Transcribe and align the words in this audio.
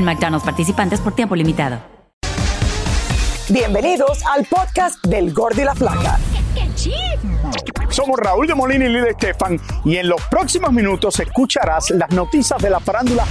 En 0.00 0.06
McDonald's 0.06 0.46
participantes 0.46 0.98
por 0.98 1.14
tiempo 1.14 1.36
limitado. 1.36 1.78
Bienvenidos 3.50 4.24
al 4.24 4.46
podcast 4.46 5.04
del 5.04 5.34
Gordi 5.34 5.60
y 5.60 5.64
la 5.66 5.74
Flaca. 5.74 6.18
Somos 8.00 8.18
Raúl 8.18 8.46
de 8.46 8.54
Molina 8.54 8.86
y 8.86 8.88
Lidia 8.88 9.10
Estefan 9.10 9.60
y 9.84 9.98
en 9.98 10.08
los 10.08 10.22
próximos 10.30 10.72
minutos 10.72 11.20
escucharás 11.20 11.90
las 11.90 12.08
noticias 12.12 12.58
de 12.62 12.70
la 12.70 12.80
farándula 12.80 13.26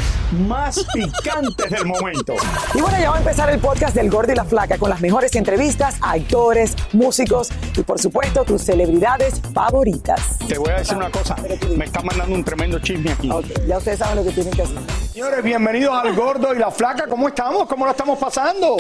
más 0.48 0.86
picantes 0.94 1.72
del 1.72 1.88
momento. 1.88 2.36
Y 2.76 2.80
bueno, 2.80 3.00
ya 3.00 3.10
va 3.10 3.16
a 3.16 3.20
empezar 3.20 3.50
el 3.50 3.58
podcast 3.58 3.96
del 3.96 4.12
Gordo 4.12 4.32
y 4.32 4.36
la 4.36 4.46
Flaca 4.46 4.78
con 4.78 4.92
las 4.92 5.02
mejores 5.02 5.36
entrevistas 5.36 5.96
a 6.04 6.12
actores, 6.12 6.76
músicos 6.94 7.50
y 7.76 7.82
por 7.82 8.00
supuesto 8.00 8.44
tus 8.44 8.62
celebridades 8.62 9.42
favoritas. 9.56 10.38
Te 10.48 10.60
voy 10.60 10.70
a 10.70 10.76
decir 10.76 10.98
una 10.98 11.10
cosa, 11.10 11.36
me 11.76 11.86
está 11.86 12.04
mandando 12.04 12.36
un 12.36 12.44
tremendo 12.44 12.78
chisme 12.78 13.12
aquí. 13.12 13.32
Ok, 13.32 13.48
ya 13.68 13.80
ustedes 13.80 13.98
saben 13.98 14.18
lo 14.18 14.24
que 14.24 14.30
tienen 14.30 14.54
que 14.54 14.62
hacer. 14.62 14.78
Señores, 15.12 15.44
bienvenidos 15.44 15.96
al 15.96 16.14
Gordo 16.14 16.54
y 16.54 16.60
la 16.60 16.70
Flaca. 16.70 17.08
¿Cómo 17.08 17.28
estamos? 17.28 17.68
¿Cómo 17.68 17.86
lo 17.86 17.92
estamos 17.92 18.20
pasando? 18.20 18.78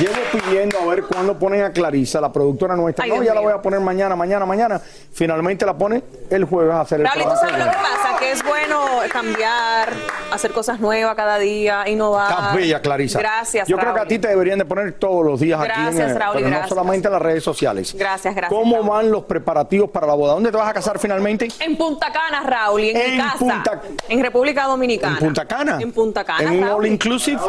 Llevo 0.00 0.14
pidiendo 0.32 0.78
a 0.78 0.86
ver 0.86 1.04
cuándo 1.04 1.38
ponen 1.38 1.62
a 1.62 1.70
Clarisa, 1.70 2.20
la 2.20 2.32
productora 2.32 2.74
nuestra. 2.74 3.04
Ay, 3.04 3.10
no, 3.10 3.16
Dios 3.16 3.26
ya 3.26 3.34
la 3.34 3.40
voy 3.40 3.52
a 3.52 3.60
poner 3.62 3.80
mañana, 3.80 4.14
mañana, 4.16 4.44
mañana. 4.44 4.80
Finalmente 5.12 5.64
la 5.64 5.74
pone 5.76 6.02
el 6.30 6.44
jueves 6.44 6.74
a 6.74 6.80
hacer 6.82 7.00
el 7.00 7.06
Raúl, 7.06 7.22
¿tú 7.22 7.30
sabes 7.40 7.58
lo 7.58 7.64
que 7.70 7.76
pasa? 7.76 8.16
Que 8.18 8.32
es 8.32 8.42
bueno 8.44 8.80
cambiar, 9.10 9.92
hacer 10.32 10.52
cosas 10.52 10.80
nuevas 10.80 11.14
cada 11.14 11.38
día, 11.38 11.88
innovar. 11.88 12.30
Estás 12.30 12.54
bella, 12.54 12.80
Clarisa. 12.80 13.18
Gracias, 13.18 13.68
Yo 13.68 13.76
creo 13.76 13.94
que 13.94 14.00
a 14.00 14.06
ti 14.06 14.18
te 14.18 14.28
deberían 14.28 14.58
de 14.58 14.64
poner 14.64 14.92
todos 14.94 15.24
los 15.24 15.40
días 15.40 15.60
aquí, 15.60 15.68
Gracias, 15.68 16.04
en 16.04 16.10
el- 16.10 16.16
Raúl, 16.18 16.34
pero 16.36 16.46
no 16.46 16.50
gracias. 16.50 16.68
solamente 16.68 17.08
en 17.08 17.12
las 17.12 17.22
redes 17.22 17.42
sociales. 17.44 17.94
Gracias, 17.96 18.34
gracias, 18.34 18.58
¿Cómo 18.58 18.76
Raúl. 18.76 18.88
van 18.88 19.10
los 19.10 19.24
preparativos 19.24 19.90
para 19.90 20.06
la 20.06 20.14
boda? 20.14 20.34
¿Dónde 20.34 20.50
te 20.50 20.56
vas 20.56 20.68
a 20.68 20.72
casar 20.74 20.98
finalmente? 20.98 21.48
En 21.60 21.76
Punta 21.76 22.12
Cana, 22.12 22.42
Raúl, 22.42 22.80
y 22.82 22.90
en, 22.90 22.96
En 22.96 23.12
mi 23.12 23.18
casa. 23.22 23.36
Punta- 23.38 23.80
En 24.08 24.22
República 24.22 24.64
Dominicana. 24.64 25.14
¿En 25.14 25.18
Punta 25.24 25.44
Cana? 25.46 25.78
En 25.80 25.92
Punta 25.92 26.24
Cana, 26.24 26.42
¿En 26.42 26.58
un 26.58 26.64
Raúl. 26.68 26.84
all 26.84 26.92
inclusive? 26.92 27.40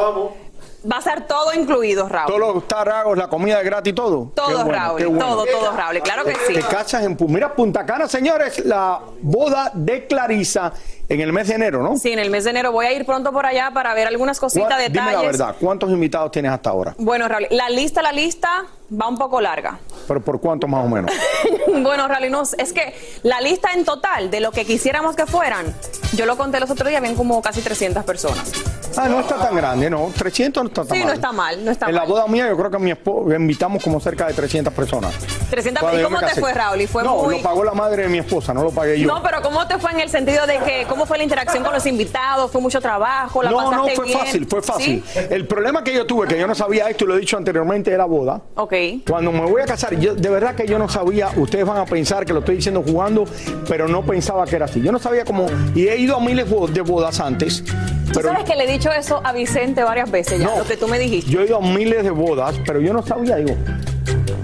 Va 0.91 0.97
a 0.97 1.01
ser 1.01 1.25
todo 1.27 1.53
incluido, 1.53 2.09
Raúl. 2.09 2.27
Todos 2.27 2.55
los 2.55 2.67
taragos, 2.67 3.17
la 3.17 3.27
comida 3.27 3.59
es 3.59 3.65
gratis, 3.65 3.95
todo. 3.95 4.31
Todo, 4.35 4.63
bueno, 4.65 4.71
Raúl. 4.71 5.05
bueno. 5.07 5.25
Todo, 5.25 5.45
todo, 5.45 5.71
Raúl. 5.77 5.99
Claro 6.01 6.25
que 6.25 6.35
sí. 6.47 6.53
Te 6.53 6.61
casas 6.61 7.03
en 7.03 7.17
Mira, 7.29 7.53
Punta 7.55 7.85
Cana, 7.85 8.07
señores, 8.07 8.65
la 8.65 8.99
boda 9.21 9.71
de 9.73 10.05
Clarisa 10.07 10.73
en 11.07 11.21
el 11.21 11.31
mes 11.31 11.47
de 11.47 11.55
enero, 11.55 11.81
¿no? 11.83 11.97
Sí, 11.97 12.11
en 12.11 12.19
el 12.19 12.29
mes 12.29 12.43
de 12.43 12.49
enero 12.49 12.71
voy 12.71 12.85
a 12.85 12.91
ir 12.93 13.05
pronto 13.05 13.31
por 13.31 13.45
allá 13.45 13.71
para 13.73 13.93
ver 13.93 14.07
algunas 14.07 14.39
cositas, 14.39 14.67
¿Cuál- 14.67 14.79
detalles. 14.81 15.09
Dime 15.11 15.23
la 15.23 15.31
verdad, 15.31 15.55
¿cuántos 15.59 15.89
invitados 15.89 16.31
tienes 16.31 16.51
hasta 16.51 16.69
ahora? 16.71 16.95
Bueno, 16.97 17.27
Raúl, 17.27 17.47
la 17.51 17.69
lista, 17.69 18.01
la 18.01 18.11
lista 18.11 18.65
va 18.91 19.07
un 19.07 19.17
poco 19.17 19.39
larga. 19.39 19.79
¿Pero 20.07 20.21
por 20.21 20.39
cuántos 20.41 20.69
más 20.69 20.83
o 20.85 20.89
menos? 20.89 21.11
bueno, 21.67 22.07
Raúl, 22.07 22.29
no, 22.29 22.43
es 22.57 22.73
que 22.73 22.93
la 23.23 23.39
lista 23.41 23.69
en 23.73 23.85
total 23.85 24.29
de 24.31 24.39
lo 24.41 24.51
que 24.51 24.65
quisiéramos 24.65 25.15
que 25.15 25.25
fueran, 25.25 25.73
yo 26.13 26.25
lo 26.25 26.35
conté 26.37 26.59
los 26.59 26.69
otros 26.69 26.87
días, 26.89 26.99
habían 26.99 27.15
como 27.15 27.41
casi 27.41 27.61
300 27.61 28.03
personas. 28.03 28.51
Ah, 28.97 29.09
no 29.09 29.19
está 29.19 29.37
tan 29.37 29.55
grande, 29.55 29.89
¿no? 29.89 30.11
300 30.17 30.63
no 30.63 30.67
está 30.69 30.85
tan 30.85 30.91
Sí, 30.95 30.99
mal. 30.99 31.07
no 31.07 31.13
está 31.13 31.31
mal, 31.31 31.65
no 31.65 31.71
está 31.71 31.89
En 31.89 31.95
la 31.95 32.03
boda 32.03 32.27
mía 32.27 32.47
yo 32.47 32.57
creo 32.57 32.69
que 32.69 32.77
a 32.77 32.79
mi 32.79 32.91
esposa 32.91 33.35
invitamos 33.35 33.83
como 33.83 33.99
cerca 33.99 34.27
de 34.27 34.33
300 34.33 34.73
personas. 34.73 35.13
300 35.49 35.81
Cuando 35.81 35.99
¿Y 35.99 36.03
cómo 36.03 36.19
te 36.19 36.39
fue, 36.39 36.53
Raúl? 36.53 36.81
Y 36.81 36.87
fue 36.87 37.03
no, 37.03 37.15
muy... 37.17 37.37
lo 37.37 37.43
pagó 37.43 37.63
la 37.63 37.73
madre 37.73 38.03
de 38.03 38.09
mi 38.09 38.19
esposa, 38.19 38.53
no 38.53 38.63
lo 38.63 38.71
pagué 38.71 38.99
yo. 38.99 39.07
No, 39.07 39.21
pero 39.23 39.41
¿cómo 39.41 39.65
te 39.67 39.77
fue 39.77 39.91
en 39.91 39.99
el 40.01 40.09
sentido 40.09 40.45
de 40.47 40.59
que 40.59 40.85
cómo 40.87 41.05
fue 41.05 41.17
la 41.17 41.23
interacción 41.23 41.63
con 41.63 41.73
los 41.73 41.85
invitados? 41.85 42.51
¿Fue 42.51 42.61
mucho 42.61 42.81
trabajo? 42.81 43.43
¿La 43.43 43.51
no, 43.51 43.61
no, 43.61 43.69
pasaste 43.69 43.95
fue 43.95 44.05
bien? 44.05 44.19
fácil, 44.19 44.47
fue 44.47 44.61
fácil. 44.61 45.03
¿Sí? 45.05 45.19
El 45.29 45.47
problema 45.47 45.83
que 45.83 45.93
yo 45.93 46.05
tuve, 46.05 46.27
que 46.27 46.37
yo 46.39 46.47
no 46.47 46.55
sabía 46.55 46.89
esto 46.89 47.05
y 47.05 47.07
lo 47.07 47.15
he 47.15 47.19
dicho 47.19 47.37
anteriormente, 47.37 47.91
era 47.91 48.05
boda. 48.05 48.41
Ok. 48.55 48.73
Cuando 49.07 49.31
me 49.31 49.41
voy 49.41 49.61
a 49.61 49.65
casar, 49.65 49.95
yo, 49.97 50.15
de 50.15 50.29
verdad 50.29 50.55
que 50.55 50.65
yo 50.67 50.77
no 50.79 50.89
sabía, 50.89 51.29
ustedes 51.35 51.65
van 51.65 51.77
a 51.77 51.85
pensar 51.85 52.25
que 52.25 52.33
lo 52.33 52.39
estoy 52.39 52.55
diciendo 52.57 52.83
jugando, 52.85 53.25
pero 53.67 53.87
no 53.87 54.03
pensaba 54.05 54.45
que 54.45 54.55
era 54.55 54.65
así. 54.65 54.81
Yo 54.81 54.91
no 54.91 54.99
sabía 54.99 55.25
cómo, 55.25 55.45
y 55.75 55.87
he 55.87 55.97
ido 55.97 56.15
a 56.15 56.19
miles 56.19 56.47
de 56.49 56.81
bodas 56.81 57.19
antes, 57.19 57.63
Tú 58.13 58.19
pero 58.19 58.29
sabes 58.29 58.43
que 58.45 58.55
le 58.55 58.65
he 58.65 58.71
dicho 58.71 58.91
eso 58.91 59.19
a 59.23 59.33
Vicente 59.33 59.83
varias 59.83 60.09
veces 60.11 60.39
ya, 60.39 60.45
No. 60.45 60.59
lo 60.59 60.63
que 60.65 60.77
tú 60.77 60.87
me 60.87 60.99
dijiste. 60.99 61.29
yo 61.31 61.41
he 61.41 61.45
ido 61.45 61.57
a 61.57 61.61
miles 61.61 62.03
de 62.03 62.11
bodas, 62.11 62.55
pero 62.65 62.79
yo 62.79 62.93
no 62.93 63.01
sabía, 63.01 63.37
digo, 63.37 63.57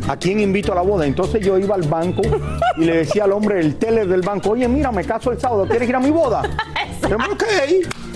¿a 0.07 0.17
quién 0.17 0.39
invito 0.39 0.71
a 0.71 0.75
la 0.75 0.81
boda? 0.81 1.05
Entonces 1.05 1.45
yo 1.45 1.57
iba 1.57 1.75
al 1.75 1.83
banco 1.83 2.21
y 2.77 2.85
le 2.85 2.97
decía 2.97 3.25
al 3.25 3.31
hombre, 3.31 3.59
el 3.59 3.75
teller 3.75 4.07
del 4.07 4.21
banco, 4.21 4.51
oye, 4.51 4.67
mira, 4.67 4.91
me 4.91 5.03
caso 5.05 5.31
el 5.31 5.39
sábado, 5.39 5.67
¿quieres 5.69 5.87
ir 5.87 5.95
a 5.95 5.99
mi 5.99 6.09
boda? 6.09 6.41
Ok. 7.31 7.43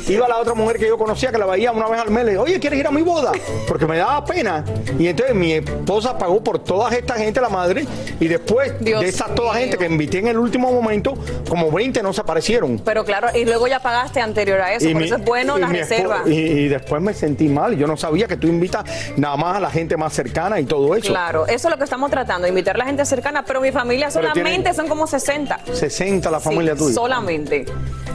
Iba 0.07 0.27
la 0.27 0.37
otra 0.37 0.53
mujer 0.53 0.77
que 0.77 0.87
yo 0.87 0.97
conocía 0.97 1.31
que 1.31 1.37
la 1.37 1.45
veía 1.45 1.71
una 1.71 1.87
vez 1.87 2.01
al 2.01 2.11
mes, 2.11 2.25
le 2.25 2.31
dije, 2.31 2.41
oye, 2.43 2.59
¿quieres 2.59 2.79
ir 2.79 2.87
a 2.87 2.91
mi 2.91 3.01
boda? 3.01 3.31
Porque 3.67 3.85
me 3.85 3.97
daba 3.97 4.23
pena. 4.25 4.63
Y 4.99 5.07
entonces 5.07 5.33
mi 5.35 5.53
esposa 5.53 6.17
pagó 6.17 6.43
por 6.43 6.59
toda 6.59 6.89
esta 6.89 7.13
gente, 7.15 7.39
la 7.39 7.47
madre, 7.49 7.85
y 8.19 8.27
después 8.27 8.73
Dios 8.81 9.01
de 9.01 9.07
esa 9.07 9.27
toda 9.33 9.53
gente 9.55 9.77
que 9.77 9.85
invité 9.85 10.19
en 10.19 10.27
el 10.27 10.37
último 10.37 10.71
momento, 10.73 11.13
como 11.47 11.71
20 11.71 12.03
no 12.03 12.11
se 12.11 12.19
aparecieron. 12.21 12.79
Pero 12.83 13.05
claro, 13.05 13.27
y 13.33 13.45
luego 13.45 13.67
ya 13.67 13.79
pagaste 13.79 14.19
anterior 14.19 14.59
a 14.59 14.73
eso, 14.73 14.87
por 14.91 14.95
mi- 15.01 15.05
eso 15.05 15.15
es 15.15 15.23
bueno 15.25 15.57
la 15.57 15.67
reserva. 15.67 16.23
Y, 16.25 16.31
y 16.33 16.67
después 16.67 17.01
me 17.01 17.13
sentí 17.13 17.47
mal. 17.47 17.77
Yo 17.77 17.87
no 17.87 17.95
sabía 17.95 18.27
que 18.27 18.35
tú 18.35 18.47
invitas 18.47 18.83
nada 19.15 19.37
más 19.37 19.57
a 19.57 19.59
la 19.61 19.69
gente 19.71 19.95
más 19.95 20.11
cercana 20.13 20.59
y 20.59 20.65
todo 20.65 20.95
eso. 20.95 21.07
Claro, 21.07 21.45
eso 21.47 21.67
es 21.67 21.71
lo 21.71 21.77
que 21.77 21.85
estamos 21.85 22.11
tratando, 22.11 22.45
invitar 22.47 22.75
a 22.75 22.79
la 22.79 22.85
gente 22.85 23.05
cercana, 23.05 23.43
pero 23.45 23.61
mi 23.61 23.71
familia 23.71 24.11
solamente 24.11 24.73
son 24.73 24.87
como 24.89 25.07
60. 25.07 25.59
60 25.71 26.29
la 26.29 26.39
familia 26.41 26.73
Sí, 26.73 26.79
tuya. 26.79 26.93
Solamente. 26.95 27.65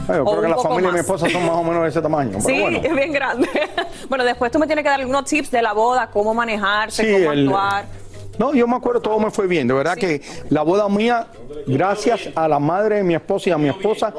Bueno, 0.07 0.23
O 0.23 0.31
creo 0.31 0.41
que 0.41 0.47
la 0.49 0.57
familia 0.57 0.87
de 0.87 0.87
mi 0.87 0.91
más. 0.93 1.01
esposa 1.01 1.29
son 1.29 1.45
más 1.45 1.55
o 1.55 1.63
menos 1.63 1.78
de 1.83 1.89
ese 1.89 2.01
tamaño. 2.01 2.31
Pero 2.31 2.43
Sí, 2.43 2.59
bueno. 2.61 2.79
es 2.83 2.95
bien 2.95 3.11
grande. 3.11 3.47
bueno, 4.09 4.23
después 4.23 4.51
tú 4.51 4.59
me 4.59 4.65
tienes 4.67 4.83
que 4.83 4.89
dar 4.89 4.99
algunos 4.99 5.25
tips 5.25 5.51
de 5.51 5.61
la 5.61 5.73
boda, 5.73 6.09
cómo 6.11 6.33
manejarse, 6.33 7.03
Sí, 7.03 7.11
cómo 7.11 7.31
el- 7.31 7.47
actuar. 7.47 7.85
No, 8.37 8.53
yo 8.53 8.65
me 8.69 8.77
acuerdo, 8.77 9.01
todo 9.01 9.19
me 9.19 9.29
fue 9.31 9.47
bien. 9.47 9.67
De 9.67 9.73
verdad 9.73 9.97
que 9.97 10.21
la 10.49 10.61
boda 10.61 10.87
mía, 10.87 11.27
gracias 11.67 12.29
a 12.35 12.47
la 12.47 12.57
madre 12.57 12.95
de 12.95 13.03
mi 13.03 13.13
esposa 13.13 13.49
y 13.49 13.51
a 13.51 13.57
mi 13.57 13.67
esposa, 13.67 14.13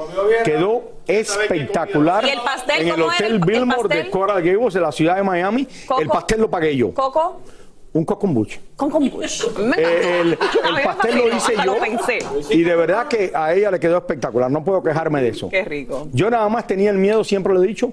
quedó 0.44 0.82
espectacular. 1.06 2.24
¿Y 2.24 2.30
el 2.30 2.40
pastel 2.40 2.82
En 2.82 2.88
el 2.88 3.02
Hotel 3.02 3.26
el- 3.26 3.32
el 3.36 3.40
Billmore 3.40 3.82
pastel? 3.88 4.04
de 4.04 4.10
Coral 4.10 4.42
Gables, 4.42 4.74
de 4.74 4.80
la 4.80 4.92
ciudad 4.92 5.16
de 5.16 5.22
Miami. 5.22 5.66
Coco. 5.86 6.00
El 6.02 6.08
pastel 6.08 6.40
lo 6.42 6.50
pagué 6.50 6.76
yo. 6.76 6.92
Coco 6.92 7.40
Un 7.92 8.04
cocombuch. 8.04 8.52
con 8.76 8.88
kombucha. 8.88 9.44
Me 9.58 9.76
Eh, 9.76 10.20
el, 10.20 10.38
pastel 10.84 11.16
lo 11.18 11.36
hice 11.36 11.54
yo. 11.56 11.64
Lo 11.74 11.78
pensé. 11.78 12.18
Y 12.50 12.62
de 12.62 12.76
verdad 12.76 13.08
que 13.08 13.32
a 13.34 13.52
ella 13.52 13.70
le 13.72 13.80
quedó 13.80 13.98
espectacular. 13.98 14.48
No 14.50 14.62
puedo 14.62 14.80
quejarme 14.82 15.20
de 15.22 15.30
eso. 15.30 15.48
Qué 15.48 15.64
rico. 15.64 16.08
Yo 16.12 16.30
nada 16.30 16.48
más 16.48 16.66
tenía 16.68 16.90
el 16.90 16.98
miedo, 16.98 17.24
siempre 17.24 17.52
lo 17.52 17.62
he 17.62 17.66
dicho, 17.66 17.92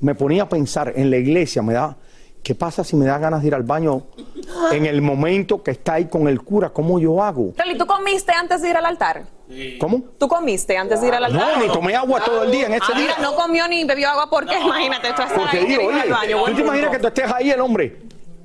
me 0.00 0.14
ponía 0.14 0.44
a 0.44 0.48
pensar 0.48 0.92
en 0.94 1.10
la 1.10 1.16
iglesia, 1.16 1.62
me 1.62 1.72
da, 1.72 1.96
¿qué 2.44 2.54
pasa 2.54 2.84
si 2.84 2.94
me 2.94 3.06
da 3.06 3.18
ganas 3.18 3.40
de 3.42 3.48
ir 3.48 3.54
al 3.56 3.64
baño 3.64 4.06
en 4.70 4.86
el 4.86 5.02
momento 5.02 5.62
que 5.64 5.72
está 5.72 5.94
ahí 5.94 6.04
con 6.04 6.28
el 6.28 6.40
cura? 6.42 6.70
¿Cómo 6.70 7.00
yo 7.00 7.20
hago? 7.22 7.54
Rally, 7.56 7.76
¿tú 7.76 7.86
comiste 7.86 8.30
antes 8.32 8.62
de 8.62 8.70
ir 8.70 8.76
al 8.76 8.86
altar? 8.86 9.24
¿Cómo? 9.80 10.00
¿Tú 10.18 10.28
comiste 10.28 10.76
antes 10.76 11.00
de 11.00 11.08
ir 11.08 11.14
al 11.14 11.24
altar? 11.24 11.58
No, 11.58 11.66
ni 11.66 11.72
tomé 11.72 11.96
agua 11.96 12.20
todo 12.24 12.44
el 12.44 12.52
día 12.52 12.66
en 12.66 12.74
ese 12.74 12.84
Ah, 12.88 12.96
día. 12.96 13.14
mira, 13.16 13.30
no 13.30 13.34
comió 13.34 13.66
ni 13.66 13.84
bebió 13.84 14.08
agua 14.10 14.28
porque 14.30 14.54
imagínate, 14.60 15.08
tú 15.08 15.22
estás 15.22 15.32
Porque 15.32 15.58
ahí 15.58 15.66
digo, 15.66 15.86
oye, 15.86 16.00
al 16.02 16.10
baño. 16.10 16.44
¿tú 16.46 16.54
te 16.54 16.60
imaginas 16.60 16.90
que 16.90 16.98
tú 16.98 17.06
estés 17.08 17.32
ahí 17.32 17.50
el 17.50 17.60
hombre? 17.60 17.96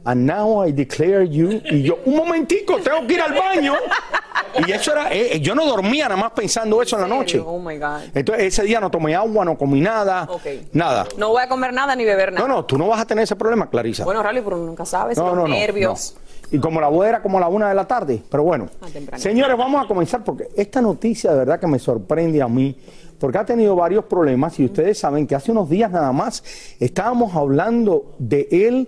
And 0.05 0.25
now 0.25 0.65
I 0.65 0.71
declare 0.71 1.23
you. 1.27 1.61
Y 1.69 1.83
yo, 1.83 1.99
un 2.05 2.15
momentico, 2.15 2.77
tengo 2.77 3.05
que 3.05 3.13
ir 3.15 3.21
al 3.21 3.33
baño. 3.33 3.73
Y 4.65 4.71
eso 4.71 4.93
era, 4.93 5.13
eh, 5.13 5.39
yo 5.41 5.53
no 5.53 5.65
dormía 5.65 6.05
nada 6.07 6.19
más 6.19 6.31
pensando 6.31 6.81
eso 6.81 6.95
en 6.95 7.03
la 7.03 7.07
noche. 7.07 7.39
Oh 7.45 7.59
my 7.59 7.77
God. 7.77 7.99
Entonces 8.15 8.45
ese 8.45 8.63
día 8.63 8.79
no 8.79 8.89
tomé 8.89 9.13
agua, 9.15 9.43
no 9.45 9.57
comí 9.57 9.81
nada, 9.81 10.27
Ok. 10.29 10.41
nada. 10.73 11.05
No 11.17 11.29
voy 11.29 11.43
a 11.43 11.49
comer 11.49 11.73
nada 11.73 11.95
ni 11.95 12.05
beber 12.05 12.31
nada. 12.33 12.47
No, 12.47 12.55
no, 12.55 12.65
tú 12.65 12.77
no 12.77 12.87
vas 12.87 13.01
a 13.01 13.05
tener 13.05 13.25
ese 13.25 13.35
problema, 13.35 13.69
Clarisa. 13.69 14.05
Bueno, 14.05 14.23
Rally, 14.23 14.41
pero 14.41 14.55
uno 14.57 14.65
nunca 14.67 14.85
sabes, 14.85 15.17
No, 15.17 15.25
los 15.27 15.35
no, 15.35 15.41
no, 15.43 15.47
nervios. 15.49 16.15
no. 16.15 16.29
Y 16.51 16.59
como 16.59 16.81
la 16.81 16.87
boda 16.87 17.09
era 17.09 17.21
como 17.21 17.37
a 17.37 17.41
la 17.41 17.47
una 17.47 17.69
de 17.69 17.75
la 17.75 17.85
tarde, 17.85 18.23
pero 18.31 18.43
bueno. 18.43 18.67
Ah, 18.81 18.87
temprano. 18.91 19.21
Señores, 19.21 19.55
vamos 19.55 19.83
a 19.83 19.87
comenzar 19.87 20.23
porque 20.23 20.47
esta 20.55 20.81
noticia 20.81 21.31
de 21.31 21.37
verdad 21.37 21.59
que 21.59 21.67
me 21.67 21.77
sorprende 21.77 22.41
a 22.41 22.47
mí, 22.47 22.75
porque 23.19 23.37
ha 23.37 23.45
tenido 23.45 23.75
varios 23.75 24.05
problemas 24.05 24.57
y 24.59 24.65
ustedes 24.65 24.97
saben 24.97 25.27
que 25.27 25.35
hace 25.35 25.51
unos 25.51 25.69
días 25.69 25.91
nada 25.91 26.11
más 26.11 26.43
estábamos 26.79 27.35
hablando 27.35 28.15
de 28.17 28.47
él 28.49 28.87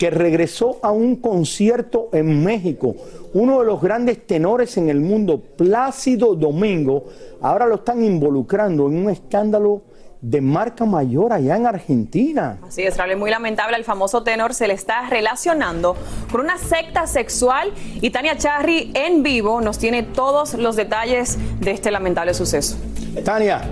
que 0.00 0.08
regresó 0.08 0.78
a 0.82 0.92
un 0.92 1.16
concierto 1.16 2.08
en 2.14 2.42
México. 2.42 2.96
Uno 3.34 3.60
de 3.60 3.66
los 3.66 3.82
grandes 3.82 4.26
tenores 4.26 4.78
en 4.78 4.88
el 4.88 4.98
mundo, 4.98 5.38
Plácido 5.38 6.34
Domingo, 6.34 7.04
ahora 7.42 7.66
lo 7.66 7.74
están 7.74 8.02
involucrando 8.02 8.86
en 8.86 8.96
un 8.96 9.10
escándalo 9.10 9.82
de 10.22 10.40
marca 10.40 10.86
mayor 10.86 11.34
allá 11.34 11.54
en 11.54 11.66
Argentina. 11.66 12.60
Así 12.66 12.82
es, 12.82 12.96
Raúl, 12.96 13.18
muy 13.18 13.30
lamentable. 13.30 13.76
El 13.76 13.84
famoso 13.84 14.22
tenor 14.22 14.54
se 14.54 14.68
le 14.68 14.72
está 14.72 15.06
relacionando 15.10 15.94
con 16.32 16.40
una 16.40 16.56
secta 16.56 17.06
sexual 17.06 17.70
y 18.00 18.08
Tania 18.08 18.38
Charry 18.38 18.92
en 18.94 19.22
vivo 19.22 19.60
nos 19.60 19.76
tiene 19.76 20.02
todos 20.02 20.54
los 20.54 20.76
detalles 20.76 21.36
de 21.60 21.72
este 21.72 21.90
lamentable 21.90 22.32
suceso. 22.32 22.78
Tania. 23.22 23.68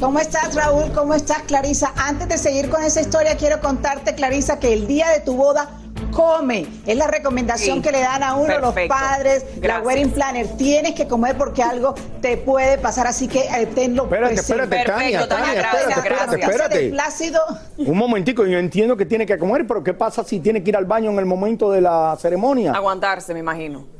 ¿Cómo 0.00 0.20
estás, 0.20 0.54
Raúl? 0.54 0.92
¿Cómo 0.92 1.12
estás, 1.12 1.42
Clarisa? 1.42 1.92
Antes 1.96 2.28
de 2.28 2.38
seguir 2.38 2.70
con 2.70 2.84
esa 2.84 3.00
historia, 3.00 3.36
quiero 3.36 3.60
contarte, 3.60 4.14
Clarisa, 4.14 4.60
que 4.60 4.72
el 4.72 4.86
día 4.86 5.08
de 5.08 5.20
tu 5.20 5.34
boda 5.34 5.70
come. 6.12 6.66
Es 6.86 6.96
la 6.96 7.08
recomendación 7.08 7.82
que 7.82 7.90
le 7.90 7.98
dan 7.98 8.22
a 8.22 8.36
uno 8.36 8.60
los 8.60 8.74
padres, 8.88 9.44
la 9.60 9.80
wedding 9.80 10.12
planner. 10.12 10.46
Tienes 10.56 10.94
que 10.94 11.08
comer 11.08 11.36
porque 11.36 11.64
algo 11.64 11.96
te 12.20 12.36
puede 12.36 12.78
pasar, 12.78 13.08
así 13.08 13.26
que 13.26 13.40
eh, 13.40 13.66
tenlo 13.74 14.04
Espérate, 14.04 14.34
espérate, 14.34 14.84
Tania, 14.84 15.28
Tania, 15.28 15.60
espérate, 15.60 15.92
espérate, 15.92 16.40
espérate. 16.40 16.90
Plácido. 16.90 17.40
Un 17.78 17.98
momentico, 17.98 18.46
yo 18.46 18.58
entiendo 18.58 18.96
que 18.96 19.04
tiene 19.04 19.26
que 19.26 19.36
comer, 19.36 19.66
pero 19.66 19.82
¿qué 19.82 19.94
pasa 19.94 20.22
si 20.22 20.38
tiene 20.38 20.62
que 20.62 20.70
ir 20.70 20.76
al 20.76 20.84
baño 20.84 21.10
en 21.10 21.18
el 21.18 21.26
momento 21.26 21.72
de 21.72 21.80
la 21.80 22.16
ceremonia? 22.20 22.72
Aguantarse, 22.72 23.34
me 23.34 23.40
imagino. 23.40 23.97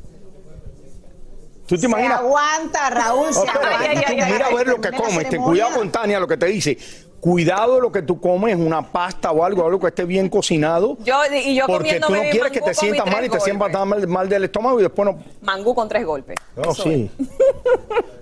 ¿Tú 1.69 1.77
te 1.77 1.85
imaginas? 1.85 2.19
Se 2.19 2.25
aguanta, 2.25 2.89
Raúl, 2.89 3.31
se 3.31 3.39
Oh, 3.41 3.45
espérate, 3.45 3.75
aguanta. 3.75 4.07
tú 4.07 4.13
mira 4.33 4.45
a 4.47 4.53
ver 4.55 4.67
lo 4.67 4.81
que 4.81 4.89
comes. 4.91 5.13
Ten 5.17 5.25
ceremonia. 5.25 5.45
cuidado 5.63 5.77
con 5.79 5.91
Tania, 5.91 6.19
lo 6.19 6.27
que 6.27 6.35
te 6.37 6.47
dice. 6.47 6.77
Cuidado 7.19 7.79
lo 7.79 7.91
que 7.91 8.01
tú 8.01 8.19
comes, 8.19 8.55
una 8.55 8.81
pasta 8.81 9.29
o 9.31 9.43
algo, 9.43 9.65
algo 9.67 9.79
que 9.79 9.87
esté 9.87 10.05
bien 10.05 10.29
cocinado. 10.29 10.97
Yo, 11.03 11.15
y 11.31 11.53
yo 11.53 11.67
porque 11.67 11.99
tú 11.99 12.11
no 12.15 12.21
quieres 12.31 12.51
que 12.51 12.61
te 12.61 12.73
sientas 12.73 13.05
mal 13.05 13.23
y 13.25 13.29
te 13.29 13.39
sientas 13.39 13.85
mal, 13.85 14.07
mal 14.07 14.27
del 14.27 14.45
estómago 14.45 14.79
y 14.79 14.83
después 14.83 15.05
no. 15.05 15.19
Mangú 15.41 15.75
con 15.75 15.87
tres 15.87 16.05
golpes. 16.05 16.37
No, 16.55 16.71
Eso 16.71 16.83
sí. 16.83 17.11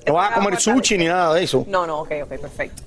No 0.06 0.14
vas 0.14 0.32
a 0.32 0.36
comer 0.42 0.60
sushi 0.60 0.98
ni 0.98 1.06
nada 1.06 1.36
de 1.36 1.44
eso. 1.44 1.64
No, 1.70 1.88
no, 1.88 2.00
ok, 2.02 2.12
ok, 2.24 2.30
perfecto. 2.40 2.84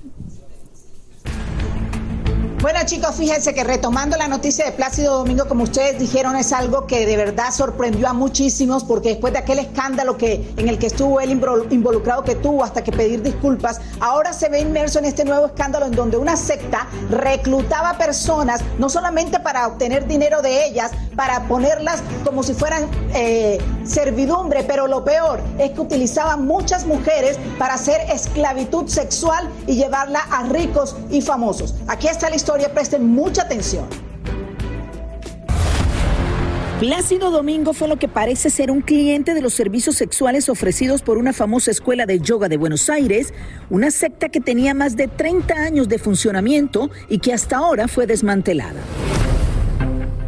Bueno 2.61 2.77
chicos, 2.85 3.15
fíjense 3.15 3.55
que 3.55 3.63
retomando 3.63 4.17
la 4.17 4.27
noticia 4.27 4.65
de 4.65 4.71
Plácido 4.71 5.17
Domingo, 5.17 5.47
como 5.47 5.63
ustedes 5.63 5.97
dijeron, 5.97 6.35
es 6.35 6.53
algo 6.53 6.85
que 6.85 7.07
de 7.07 7.17
verdad 7.17 7.51
sorprendió 7.51 8.07
a 8.07 8.13
muchísimos 8.13 8.83
porque 8.83 9.09
después 9.09 9.33
de 9.33 9.39
aquel 9.39 9.57
escándalo 9.57 10.15
que, 10.15 10.53
en 10.57 10.69
el 10.69 10.77
que 10.77 10.85
estuvo 10.85 11.19
él 11.19 11.31
invol- 11.41 11.65
involucrado 11.71 12.23
que 12.23 12.35
tuvo 12.35 12.63
hasta 12.63 12.83
que 12.83 12.91
pedir 12.91 13.23
disculpas, 13.23 13.81
ahora 13.99 14.31
se 14.31 14.47
ve 14.49 14.59
inmerso 14.59 14.99
en 14.99 15.05
este 15.05 15.25
nuevo 15.25 15.47
escándalo 15.47 15.87
en 15.87 15.93
donde 15.93 16.17
una 16.17 16.35
secta 16.37 16.87
reclutaba 17.09 17.97
personas 17.97 18.61
no 18.77 18.89
solamente 18.89 19.39
para 19.39 19.65
obtener 19.65 20.05
dinero 20.05 20.43
de 20.43 20.67
ellas, 20.67 20.91
para 21.21 21.43
ponerlas 21.43 22.01
como 22.25 22.41
si 22.41 22.55
fueran 22.55 22.89
eh, 23.13 23.59
servidumbre, 23.83 24.63
pero 24.63 24.87
lo 24.87 25.05
peor 25.05 25.39
es 25.59 25.69
que 25.69 25.79
utilizaban 25.79 26.47
muchas 26.47 26.87
mujeres 26.87 27.37
para 27.59 27.75
hacer 27.75 28.01
esclavitud 28.11 28.87
sexual 28.87 29.47
y 29.67 29.75
llevarla 29.75 30.21
a 30.31 30.47
ricos 30.47 30.95
y 31.11 31.21
famosos. 31.21 31.75
Aquí 31.87 32.07
está 32.07 32.27
la 32.27 32.37
historia, 32.37 32.73
presten 32.73 33.05
mucha 33.05 33.43
atención. 33.43 33.85
Plácido 36.79 37.29
Domingo 37.29 37.73
fue 37.73 37.87
lo 37.87 37.97
que 37.97 38.07
parece 38.07 38.49
ser 38.49 38.71
un 38.71 38.81
cliente 38.81 39.35
de 39.35 39.43
los 39.43 39.53
servicios 39.53 39.97
sexuales 39.97 40.49
ofrecidos 40.49 41.03
por 41.03 41.19
una 41.19 41.33
famosa 41.33 41.69
escuela 41.69 42.07
de 42.07 42.19
yoga 42.19 42.49
de 42.49 42.57
Buenos 42.57 42.89
Aires, 42.89 43.31
una 43.69 43.91
secta 43.91 44.29
que 44.29 44.41
tenía 44.41 44.73
más 44.73 44.95
de 44.95 45.07
30 45.07 45.53
años 45.53 45.87
de 45.87 45.99
funcionamiento 45.99 46.89
y 47.09 47.19
que 47.19 47.31
hasta 47.31 47.57
ahora 47.57 47.87
fue 47.87 48.07
desmantelada. 48.07 48.81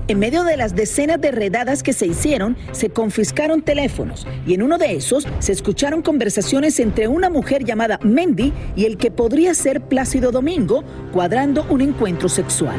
En 0.09 0.19
medio 0.19 0.44
de 0.44 0.57
las 0.57 0.75
decenas 0.75 1.21
de 1.21 1.31
redadas 1.31 1.81
que 1.81 1.94
se 1.94 2.05
hicieron, 2.05 2.57
se 2.73 2.89
confiscaron 2.89 3.61
teléfonos 3.61 4.27
y 4.45 4.53
en 4.53 4.61
uno 4.61 4.77
de 4.77 4.95
esos 4.95 5.25
se 5.39 5.53
escucharon 5.53 6.01
conversaciones 6.01 6.79
entre 6.81 7.07
una 7.07 7.29
mujer 7.29 7.63
llamada 7.63 8.00
Mendy 8.03 8.51
y 8.75 8.83
el 8.83 8.97
que 8.97 9.11
podría 9.11 9.53
ser 9.53 9.79
Plácido 9.79 10.31
Domingo, 10.31 10.83
cuadrando 11.13 11.65
un 11.69 11.79
encuentro 11.79 12.27
sexual. 12.27 12.75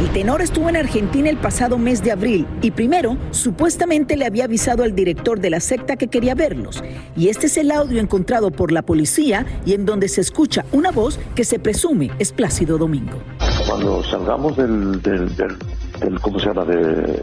El 0.00 0.10
tenor 0.10 0.42
estuvo 0.42 0.68
en 0.68 0.76
Argentina 0.76 1.30
el 1.30 1.36
pasado 1.36 1.78
mes 1.78 2.02
de 2.02 2.10
abril 2.10 2.44
y 2.60 2.72
primero 2.72 3.16
supuestamente 3.30 4.16
le 4.16 4.26
había 4.26 4.44
avisado 4.44 4.82
al 4.82 4.96
director 4.96 5.38
de 5.38 5.50
la 5.50 5.60
secta 5.60 5.94
que 5.94 6.08
quería 6.08 6.34
verlos. 6.34 6.82
Y 7.16 7.28
este 7.28 7.46
es 7.46 7.56
el 7.56 7.70
audio 7.70 8.00
encontrado 8.00 8.50
por 8.50 8.72
la 8.72 8.82
policía 8.82 9.46
y 9.64 9.74
en 9.74 9.86
donde 9.86 10.08
se 10.08 10.20
escucha 10.20 10.64
una 10.72 10.90
voz 10.90 11.20
que 11.36 11.44
se 11.44 11.60
presume 11.60 12.10
es 12.18 12.32
Plácido 12.32 12.78
Domingo. 12.78 13.22
cuando 13.68 14.02
salgamos 14.02 14.56
del, 14.56 15.00
del, 15.02 15.56
del- 16.04 16.20
¿cómo 16.20 16.38
se 16.38 16.46
llama? 16.48 16.64
De, 16.64 16.74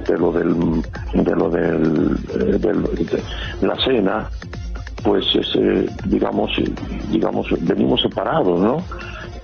de 0.08 0.18
lo 0.18 0.32
del, 0.32 0.84
de 1.14 1.36
lo 1.36 1.50
del, 1.50 2.18
eh, 2.34 2.58
del- 2.60 3.08
de 3.62 3.68
la 3.68 3.78
cena, 3.78 4.30
pues 5.04 5.26
ese, 5.36 5.90
digamos, 6.06 6.52
eh, 6.60 6.70
digamos, 7.12 7.48
venimos 7.62 8.02
separados, 8.02 8.60
¿no? 8.62 8.86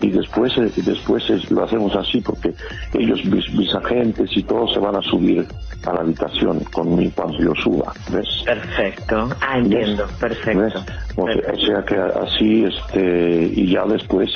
Y 0.02 0.12
después, 0.12 0.56
eh, 0.58 0.72
después 0.78 1.28
es- 1.30 1.50
lo 1.50 1.64
hacemos 1.64 1.96
así 1.96 2.22
porque 2.22 2.54
ellos, 2.94 3.20
mis, 3.26 3.52
mis 3.54 3.74
agentes 3.74 4.30
y 4.38 4.44
todos 4.44 4.74
se 4.74 4.80
van 4.80 4.96
a 4.96 5.02
subir 5.02 5.48
a 5.86 5.94
la 5.94 6.02
habitación 6.02 6.60
conmigo 6.66 7.14
cuando 7.16 7.38
yo 7.40 7.54
suba, 7.64 7.94
¿ves? 8.12 8.28
Perfecto. 8.46 9.30
Ah, 9.42 9.58
entiendo. 9.58 10.08
Perfecto. 10.20 10.60
¿Ves? 10.60 10.76
O 11.16 11.26
sea, 11.28 11.54
o 11.54 11.58
sea 11.58 11.84
que 11.88 11.96
así, 12.26 12.64
este, 12.66 13.52
y 13.56 13.72
ya 13.74 13.86
después, 13.86 14.30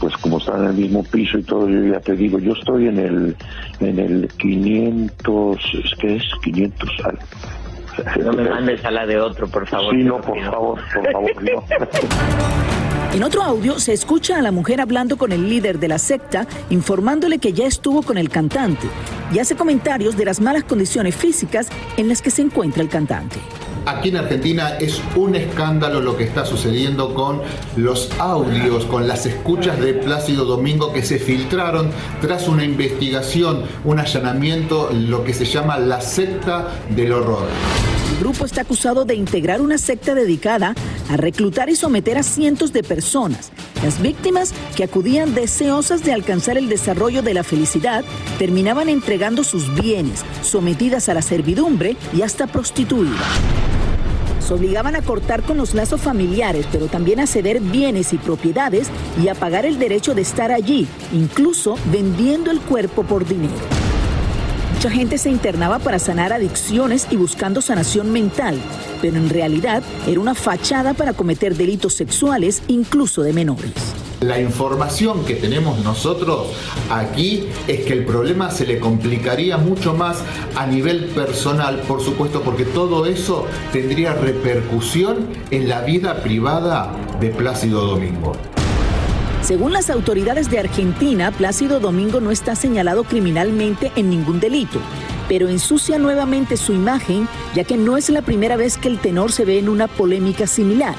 pues 0.00 0.16
como 0.16 0.38
están 0.38 0.62
en 0.64 0.70
el 0.70 0.74
mismo 0.76 1.04
piso 1.04 1.38
y 1.38 1.42
todo, 1.42 1.68
yo 1.68 1.92
ya 1.92 2.00
te 2.00 2.16
digo, 2.16 2.38
yo 2.38 2.52
estoy 2.54 2.88
en 2.88 2.98
el, 2.98 3.36
en 3.80 3.98
el 3.98 4.28
500, 4.38 5.58
¿es 5.84 5.94
que 6.00 6.16
es? 6.16 6.22
500 6.42 6.88
al- 7.04 8.24
No 8.24 8.32
me 8.32 8.48
mandes 8.48 8.84
a 8.84 8.90
la 8.90 9.06
de 9.06 9.20
otro, 9.20 9.46
por 9.48 9.66
favor. 9.66 9.94
Sí, 9.94 10.02
no, 10.02 10.20
por 10.20 10.40
favor, 10.42 10.80
por 10.94 11.12
favor, 11.12 11.42
no. 11.42 11.64
En 13.12 13.24
otro 13.24 13.42
audio 13.42 13.80
se 13.80 13.92
escucha 13.92 14.38
a 14.38 14.42
la 14.42 14.52
mujer 14.52 14.80
hablando 14.80 15.18
con 15.18 15.32
el 15.32 15.48
líder 15.48 15.80
de 15.80 15.88
la 15.88 15.98
secta, 15.98 16.46
informándole 16.70 17.38
que 17.38 17.52
ya 17.52 17.66
estuvo 17.66 18.02
con 18.02 18.16
el 18.18 18.28
cantante 18.28 18.86
y 19.34 19.40
hace 19.40 19.56
comentarios 19.56 20.16
de 20.16 20.24
las 20.26 20.40
malas 20.40 20.62
condiciones 20.62 21.16
físicas 21.16 21.68
en 21.96 22.08
las 22.08 22.22
que 22.22 22.30
se 22.30 22.42
encuentra 22.42 22.82
el 22.84 22.88
cantante. 22.88 23.38
Aquí 23.86 24.10
en 24.10 24.16
Argentina 24.16 24.76
es 24.78 25.00
un 25.16 25.34
escándalo 25.34 26.00
lo 26.00 26.16
que 26.16 26.24
está 26.24 26.44
sucediendo 26.44 27.14
con 27.14 27.40
los 27.76 28.10
audios, 28.18 28.84
con 28.84 29.08
las 29.08 29.26
escuchas 29.26 29.80
de 29.80 29.94
Plácido 29.94 30.44
Domingo 30.44 30.92
que 30.92 31.02
se 31.02 31.18
filtraron 31.18 31.90
tras 32.20 32.48
una 32.48 32.64
investigación, 32.64 33.62
un 33.84 33.98
allanamiento, 33.98 34.90
lo 34.92 35.24
que 35.24 35.34
se 35.34 35.44
llama 35.44 35.78
la 35.78 36.00
secta 36.00 36.68
del 36.90 37.12
horror. 37.12 37.99
El 38.10 38.18
grupo 38.18 38.44
está 38.44 38.62
acusado 38.62 39.04
de 39.04 39.14
integrar 39.14 39.60
una 39.60 39.78
secta 39.78 40.14
dedicada 40.14 40.74
a 41.08 41.16
reclutar 41.16 41.70
y 41.70 41.76
someter 41.76 42.18
a 42.18 42.22
cientos 42.22 42.72
de 42.72 42.82
personas. 42.82 43.50
Las 43.82 44.02
víctimas, 44.02 44.52
que 44.76 44.84
acudían 44.84 45.34
deseosas 45.34 46.02
de 46.02 46.12
alcanzar 46.12 46.58
el 46.58 46.68
desarrollo 46.68 47.22
de 47.22 47.34
la 47.34 47.44
felicidad, 47.44 48.04
terminaban 48.38 48.88
entregando 48.88 49.44
sus 49.44 49.74
bienes, 49.80 50.24
sometidas 50.42 51.08
a 51.08 51.14
la 51.14 51.22
servidumbre 51.22 51.96
y 52.12 52.22
hasta 52.22 52.46
prostituidas. 52.46 53.20
Se 54.46 54.54
obligaban 54.54 54.96
a 54.96 55.02
cortar 55.02 55.42
con 55.42 55.56
los 55.56 55.74
lazos 55.74 56.00
familiares, 56.00 56.66
pero 56.72 56.88
también 56.88 57.20
a 57.20 57.26
ceder 57.28 57.60
bienes 57.60 58.12
y 58.12 58.18
propiedades 58.18 58.88
y 59.22 59.28
a 59.28 59.34
pagar 59.34 59.64
el 59.64 59.78
derecho 59.78 60.14
de 60.14 60.22
estar 60.22 60.50
allí, 60.50 60.88
incluso 61.12 61.76
vendiendo 61.92 62.50
el 62.50 62.60
cuerpo 62.60 63.04
por 63.04 63.26
dinero. 63.26 63.79
Mucha 64.80 64.96
gente 64.96 65.18
se 65.18 65.28
internaba 65.28 65.78
para 65.78 65.98
sanar 65.98 66.32
adicciones 66.32 67.06
y 67.10 67.16
buscando 67.16 67.60
sanación 67.60 68.10
mental, 68.12 68.58
pero 69.02 69.18
en 69.18 69.28
realidad 69.28 69.82
era 70.06 70.18
una 70.18 70.34
fachada 70.34 70.94
para 70.94 71.12
cometer 71.12 71.54
delitos 71.54 71.92
sexuales, 71.92 72.62
incluso 72.66 73.20
de 73.22 73.34
menores. 73.34 73.74
La 74.22 74.40
información 74.40 75.26
que 75.26 75.34
tenemos 75.34 75.84
nosotros 75.84 76.46
aquí 76.90 77.46
es 77.68 77.84
que 77.84 77.92
el 77.92 78.06
problema 78.06 78.50
se 78.50 78.66
le 78.66 78.78
complicaría 78.78 79.58
mucho 79.58 79.92
más 79.92 80.22
a 80.56 80.66
nivel 80.66 81.04
personal, 81.06 81.80
por 81.86 82.00
supuesto, 82.00 82.40
porque 82.40 82.64
todo 82.64 83.04
eso 83.04 83.46
tendría 83.72 84.14
repercusión 84.14 85.28
en 85.50 85.68
la 85.68 85.82
vida 85.82 86.22
privada 86.22 86.90
de 87.20 87.28
Plácido 87.28 87.86
Domingo. 87.86 88.32
Según 89.42 89.72
las 89.72 89.88
autoridades 89.88 90.50
de 90.50 90.58
Argentina, 90.58 91.32
Plácido 91.32 91.80
Domingo 91.80 92.20
no 92.20 92.30
está 92.30 92.54
señalado 92.54 93.04
criminalmente 93.04 93.90
en 93.96 94.10
ningún 94.10 94.38
delito, 94.38 94.78
pero 95.28 95.48
ensucia 95.48 95.98
nuevamente 95.98 96.56
su 96.58 96.72
imagen, 96.72 97.26
ya 97.54 97.64
que 97.64 97.78
no 97.78 97.96
es 97.96 98.10
la 98.10 98.20
primera 98.20 98.56
vez 98.56 98.76
que 98.76 98.88
el 98.88 98.98
tenor 98.98 99.32
se 99.32 99.46
ve 99.46 99.58
en 99.58 99.68
una 99.68 99.88
polémica 99.88 100.46
similar. 100.46 100.94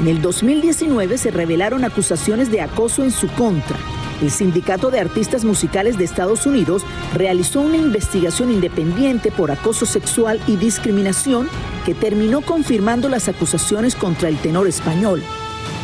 En 0.00 0.08
el 0.08 0.22
2019 0.22 1.18
se 1.18 1.30
revelaron 1.30 1.84
acusaciones 1.84 2.50
de 2.50 2.62
acoso 2.62 3.04
en 3.04 3.10
su 3.10 3.28
contra. 3.28 3.76
El 4.22 4.30
Sindicato 4.30 4.90
de 4.90 5.00
Artistas 5.00 5.44
Musicales 5.44 5.98
de 5.98 6.04
Estados 6.04 6.46
Unidos 6.46 6.82
realizó 7.12 7.60
una 7.60 7.76
investigación 7.76 8.50
independiente 8.50 9.30
por 9.30 9.50
acoso 9.50 9.84
sexual 9.84 10.40
y 10.46 10.56
discriminación 10.56 11.48
que 11.84 11.94
terminó 11.94 12.40
confirmando 12.40 13.08
las 13.08 13.28
acusaciones 13.28 13.94
contra 13.94 14.30
el 14.30 14.38
tenor 14.38 14.66
español. 14.66 15.22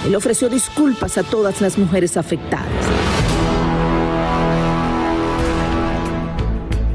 Él 0.04 0.14
ofreció 0.16 0.49
disculpas 0.49 1.19
a 1.19 1.23
todas 1.23 1.61
las 1.61 1.76
mujeres 1.76 2.16
afectadas. 2.16 2.66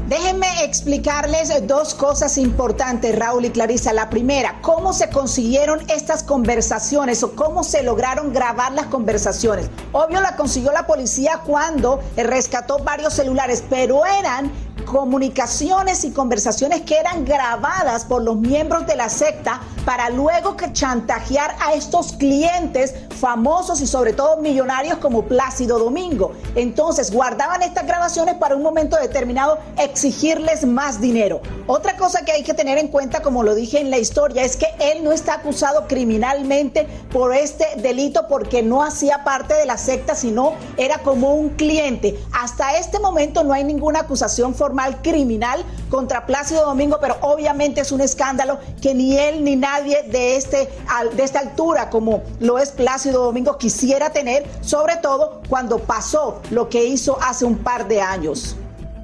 Déjenme 0.08 0.64
explicarles 0.64 1.66
dos 1.66 1.94
cosas 1.94 2.38
importantes, 2.38 3.16
Raúl 3.16 3.44
y 3.44 3.50
Clarisa. 3.50 3.92
La 3.92 4.10
primera, 4.10 4.60
cómo 4.60 4.92
se 4.92 5.08
consiguieron 5.10 5.80
estas 5.88 6.22
conversaciones 6.22 7.22
o 7.22 7.34
cómo 7.34 7.62
se 7.62 7.82
lograron 7.82 8.32
grabar 8.32 8.72
las 8.72 8.86
conversaciones. 8.86 9.68
Obvio 9.92 10.20
la 10.20 10.36
consiguió 10.36 10.72
la 10.72 10.86
policía 10.86 11.42
cuando 11.44 12.00
rescató 12.16 12.78
varios 12.78 13.14
celulares, 13.14 13.64
pero 13.68 14.04
eran 14.06 14.50
comunicaciones 14.86 16.04
y 16.04 16.12
conversaciones 16.12 16.82
que 16.82 16.96
eran 16.96 17.24
grabadas 17.24 18.04
por 18.04 18.22
los 18.22 18.36
miembros 18.36 18.86
de 18.86 18.96
la 18.96 19.08
secta 19.10 19.60
para 19.84 20.08
luego 20.10 20.56
que 20.56 20.72
chantajear 20.72 21.56
a 21.60 21.74
estos 21.74 22.12
clientes 22.12 22.94
famosos 23.10 23.80
y 23.80 23.86
sobre 23.86 24.12
todo 24.12 24.38
millonarios 24.38 24.98
como 24.98 25.22
Plácido 25.22 25.78
Domingo. 25.78 26.32
Entonces 26.54 27.10
guardaban 27.10 27.62
estas 27.62 27.86
grabaciones 27.86 28.36
para 28.36 28.56
un 28.56 28.62
momento 28.62 28.96
determinado 28.96 29.58
exigirles 29.76 30.64
más 30.64 31.00
dinero. 31.00 31.40
Otra 31.66 31.96
cosa 31.96 32.24
que 32.24 32.32
hay 32.32 32.42
que 32.42 32.54
tener 32.54 32.78
en 32.78 32.88
cuenta, 32.88 33.20
como 33.22 33.42
lo 33.42 33.54
dije 33.54 33.80
en 33.80 33.90
la 33.90 33.98
historia, 33.98 34.44
es 34.44 34.56
que 34.56 34.66
él 34.78 35.02
no 35.02 35.12
está 35.12 35.34
acusado 35.34 35.86
criminalmente 35.88 36.86
por 37.12 37.34
este 37.34 37.66
delito 37.78 38.26
porque 38.28 38.62
no 38.62 38.82
hacía 38.82 39.24
parte 39.24 39.54
de 39.54 39.66
la 39.66 39.78
secta, 39.78 40.14
sino 40.14 40.52
era 40.76 40.98
como 40.98 41.34
un 41.34 41.50
cliente. 41.50 42.18
Hasta 42.32 42.76
este 42.78 43.00
momento 43.00 43.42
no 43.42 43.52
hay 43.52 43.64
ninguna 43.64 44.00
acusación 44.00 44.54
formal 44.54 44.75
criminal 45.02 45.64
contra 45.90 46.26
Plácido 46.26 46.64
Domingo, 46.66 46.98
pero 47.00 47.16
obviamente 47.20 47.80
es 47.80 47.92
un 47.92 48.00
escándalo 48.00 48.58
que 48.80 48.94
ni 48.94 49.16
él 49.16 49.42
ni 49.44 49.56
nadie 49.56 50.02
de, 50.04 50.36
este, 50.36 50.68
de 51.14 51.22
esta 51.22 51.40
altura 51.40 51.90
como 51.90 52.22
lo 52.40 52.58
es 52.58 52.70
Plácido 52.70 53.24
Domingo 53.24 53.58
quisiera 53.58 54.10
tener, 54.10 54.44
sobre 54.60 54.96
todo 54.96 55.42
cuando 55.48 55.78
pasó 55.78 56.40
lo 56.50 56.68
que 56.68 56.84
hizo 56.84 57.18
hace 57.22 57.44
un 57.44 57.58
par 57.58 57.88
de 57.88 58.00
años. 58.00 58.56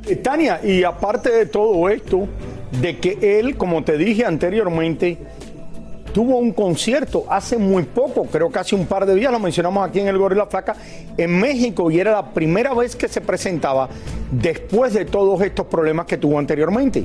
Eh, 0.07 0.17
Tania, 0.17 0.61
y 0.63 0.83
aparte 0.83 1.31
de 1.31 1.47
todo 1.47 1.89
esto, 1.89 2.27
de 2.81 2.99
que 2.99 3.39
él, 3.39 3.57
como 3.57 3.85
te 3.85 3.97
dije 3.97 4.25
anteriormente, 4.25 5.19
tuvo 6.13 6.39
un 6.39 6.53
concierto 6.53 7.25
hace 7.29 7.59
muy 7.59 7.85
poco, 7.85 8.25
creo 8.25 8.51
que 8.51 8.59
hace 8.59 8.75
un 8.75 8.87
par 8.87 9.07
de 9.07 9.15
días, 9.15 9.33
lo 9.33 9.39
mencionamos 9.39 9.89
aquí 9.89 10.01
en 10.01 10.09
el 10.09 10.19
Gorila 10.19 10.47
Flaca, 10.47 10.77
en 11.17 11.41
México, 11.41 11.91
y 11.91 11.99
era 11.99 12.13
la 12.13 12.31
primera 12.31 12.75
vez 12.75 12.95
que 12.97 13.09
se 13.09 13.21
presentaba 13.21 13.89
después 14.31 14.95
de 14.95 15.05
todos 15.05 15.41
estos 15.43 15.67
problemas 15.67 16.07
que 16.07 16.19
tuvo 16.19 16.39
anteriormente. 16.39 17.05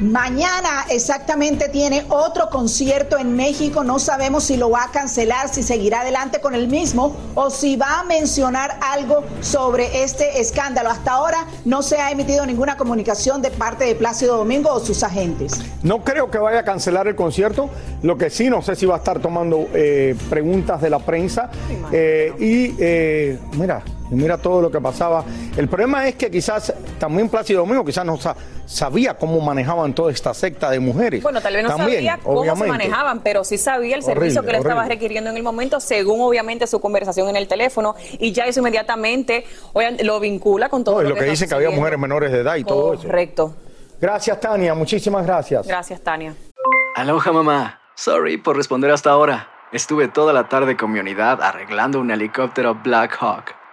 Mañana 0.00 0.86
exactamente 0.90 1.68
tiene 1.68 2.04
otro 2.08 2.50
concierto 2.50 3.18
en 3.18 3.34
México. 3.34 3.82
No 3.82 3.98
sabemos 3.98 4.44
si 4.44 4.56
lo 4.56 4.70
va 4.70 4.84
a 4.84 4.90
cancelar, 4.92 5.48
si 5.48 5.64
seguirá 5.64 6.02
adelante 6.02 6.40
con 6.40 6.54
el 6.54 6.68
mismo 6.68 7.16
o 7.34 7.50
si 7.50 7.74
va 7.74 8.00
a 8.00 8.04
mencionar 8.04 8.78
algo 8.80 9.24
sobre 9.40 10.04
este 10.04 10.40
escándalo. 10.40 10.90
Hasta 10.90 11.12
ahora 11.12 11.46
no 11.64 11.82
se 11.82 11.96
ha 11.96 12.12
emitido 12.12 12.46
ninguna 12.46 12.76
comunicación 12.76 13.42
de 13.42 13.50
parte 13.50 13.86
de 13.86 13.96
Plácido 13.96 14.36
Domingo 14.36 14.72
o 14.72 14.78
sus 14.78 15.02
agentes. 15.02 15.60
No 15.82 16.04
creo 16.04 16.30
que 16.30 16.38
vaya 16.38 16.60
a 16.60 16.64
cancelar 16.64 17.08
el 17.08 17.16
concierto. 17.16 17.68
Lo 18.02 18.16
que 18.16 18.30
sí, 18.30 18.48
no 18.48 18.62
sé 18.62 18.76
si 18.76 18.86
va 18.86 18.94
a 18.94 18.98
estar 18.98 19.18
tomando 19.18 19.68
eh, 19.74 20.14
preguntas 20.30 20.80
de 20.80 20.90
la 20.90 21.00
prensa. 21.00 21.50
Eh, 21.90 22.32
y 22.38 22.76
eh, 22.78 23.38
mira, 23.56 23.82
mira 24.10 24.38
todo 24.38 24.60
lo 24.62 24.70
que 24.70 24.80
pasaba. 24.80 25.24
El 25.56 25.68
problema 25.68 26.06
es 26.08 26.14
que 26.14 26.30
quizás 26.30 26.72
también 26.98 27.28
Plácido 27.28 27.60
Domingo 27.60 27.84
quizás 27.84 28.04
no 28.04 28.18
sabía 28.66 29.14
cómo 29.14 29.40
manejaban 29.40 29.94
toda 29.94 30.12
esta 30.12 30.34
secta 30.34 30.70
de 30.70 30.80
mujeres. 30.80 31.22
Bueno, 31.22 31.40
tal 31.40 31.54
vez 31.54 31.64
no 31.64 31.76
sabía 31.76 32.18
cómo 32.22 32.44
se 32.44 32.66
manejaban, 32.66 33.20
pero 33.20 33.44
sí 33.44 33.58
sabía 33.58 33.96
el 33.96 34.02
servicio 34.02 34.42
que 34.42 34.52
le 34.52 34.58
estaba 34.58 34.84
requiriendo 34.84 35.30
en 35.30 35.36
el 35.36 35.42
momento, 35.42 35.80
según 35.80 36.20
obviamente 36.20 36.66
su 36.66 36.80
conversación 36.80 37.28
en 37.28 37.36
el 37.36 37.48
teléfono, 37.48 37.94
y 38.18 38.32
ya 38.32 38.46
eso 38.46 38.60
inmediatamente 38.60 39.44
lo 40.02 40.20
vincula 40.20 40.68
con 40.68 40.84
todo 40.84 41.02
lo, 41.02 41.14
que, 41.14 41.24
dice 41.24 41.48
que 41.48 41.54
había 41.54 41.70
mujeres 41.70 41.98
menores 41.98 42.32
de 42.32 42.40
edad 42.40 42.56
y 42.56 42.64
todo 42.64 42.94
eso. 42.94 43.02
Correcto. 43.02 43.54
Gracias, 44.00 44.38
Tania. 44.40 44.74
Muchísimas 44.74 45.26
gracias. 45.26 45.66
Gracias, 45.66 46.00
Tania. 46.00 46.34
Aloha, 46.94 47.32
mamá. 47.32 47.80
Sorry 47.96 48.36
por 48.36 48.56
responder 48.56 48.90
hasta 48.92 49.10
ahora. 49.10 49.48
Estuve 49.72 50.08
toda 50.08 50.32
la 50.32 50.48
tarde 50.48 50.76
con 50.76 50.92
mi 50.92 51.00
unidad 51.00 51.42
arreglando 51.42 52.00
un 52.00 52.10
helicóptero 52.10 52.76
Black 52.76 53.16
Hawk. 53.20 53.57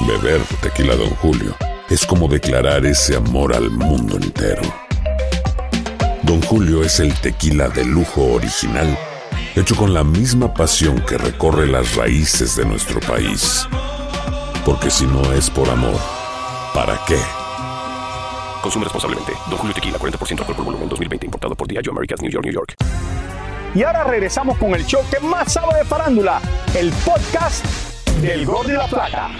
Beber 0.00 0.40
tequila, 0.60 0.94
Don 0.96 1.10
Julio 1.16 1.54
es 1.88 2.04
como 2.04 2.26
declarar 2.26 2.84
ese 2.84 3.16
amor 3.16 3.54
al 3.54 3.70
mundo 3.70 4.16
entero. 4.16 4.62
Don 6.22 6.42
Julio 6.42 6.82
es 6.82 6.98
el 6.98 7.14
tequila 7.20 7.68
de 7.68 7.84
lujo 7.84 8.24
original, 8.32 8.98
hecho 9.54 9.76
con 9.76 9.94
la 9.94 10.02
misma 10.02 10.52
pasión 10.52 11.00
que 11.06 11.16
recorre 11.16 11.66
las 11.66 11.94
raíces 11.94 12.56
de 12.56 12.64
nuestro 12.64 12.98
país. 13.00 13.68
Porque 14.64 14.90
si 14.90 15.06
no 15.06 15.32
es 15.32 15.48
por 15.48 15.70
amor, 15.70 15.94
¿para 16.74 16.98
qué? 17.06 17.18
Consume 18.62 18.84
responsablemente. 18.84 19.32
Don 19.48 19.58
Julio 19.58 19.74
Tequila, 19.74 19.98
40% 19.98 20.40
alcohol 20.40 20.56
por 20.56 20.64
volumen, 20.64 20.88
2020. 20.88 21.26
Importado 21.26 21.54
por 21.54 21.68
Diageo 21.68 21.92
Americas, 21.92 22.20
New 22.20 22.30
York, 22.32 22.44
New 22.44 22.54
York. 22.54 22.74
Y 23.76 23.84
ahora 23.84 24.02
regresamos 24.04 24.58
con 24.58 24.74
el 24.74 24.84
show 24.84 25.02
que 25.08 25.20
más 25.20 25.52
sabe 25.52 25.78
de 25.78 25.84
farándula, 25.84 26.40
el 26.74 26.90
podcast 27.04 27.64
del 28.20 28.44
Gol 28.44 28.66
de 28.66 28.72
la 28.72 28.88
Plata. 28.88 29.30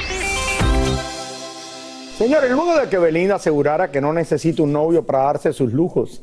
Señores, 2.19 2.51
luego 2.51 2.79
de 2.79 2.89
que 2.89 2.97
Belinda 2.97 3.35
asegurara 3.35 3.91
que 3.91 4.01
no 4.01 4.13
necesita 4.13 4.63
un 4.63 4.73
novio 4.73 5.05
para 5.05 5.25
darse 5.25 5.53
sus 5.53 5.73
lujos 5.73 6.23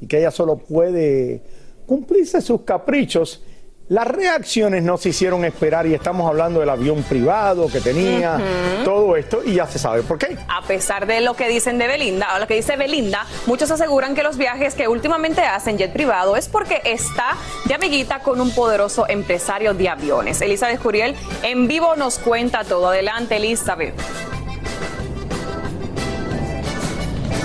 y 0.00 0.06
que 0.06 0.18
ella 0.18 0.30
solo 0.30 0.56
puede 0.56 1.42
cumplirse 1.86 2.40
sus 2.40 2.62
caprichos, 2.62 3.42
las 3.88 4.06
reacciones 4.06 4.82
no 4.82 4.96
se 4.96 5.10
hicieron 5.10 5.44
esperar 5.44 5.86
y 5.86 5.94
estamos 5.94 6.28
hablando 6.28 6.60
del 6.60 6.68
avión 6.70 7.02
privado 7.04 7.68
que 7.68 7.80
tenía, 7.80 8.38
todo 8.84 9.16
esto, 9.16 9.42
y 9.44 9.54
ya 9.54 9.66
se 9.66 9.78
sabe 9.78 10.02
por 10.02 10.18
qué. 10.18 10.36
A 10.48 10.62
pesar 10.62 11.06
de 11.06 11.20
lo 11.20 11.34
que 11.34 11.48
dicen 11.48 11.78
de 11.78 11.86
Belinda, 11.86 12.34
o 12.34 12.38
lo 12.40 12.46
que 12.46 12.54
dice 12.54 12.76
Belinda, 12.76 13.26
muchos 13.46 13.70
aseguran 13.70 14.14
que 14.14 14.22
los 14.22 14.36
viajes 14.36 14.74
que 14.74 14.88
últimamente 14.88 15.42
hacen 15.42 15.78
jet 15.78 15.92
privado 15.92 16.36
es 16.36 16.48
porque 16.48 16.80
está 16.84 17.36
de 17.66 17.74
amiguita 17.74 18.20
con 18.20 18.40
un 18.40 18.52
poderoso 18.52 19.06
empresario 19.08 19.72
de 19.72 19.88
aviones. 19.88 20.40
Elizabeth 20.40 20.80
Curiel 20.80 21.14
en 21.42 21.68
vivo 21.68 21.94
nos 21.96 22.18
cuenta 22.18 22.64
todo. 22.64 22.88
Adelante, 22.88 23.36
Elizabeth. 23.36 23.94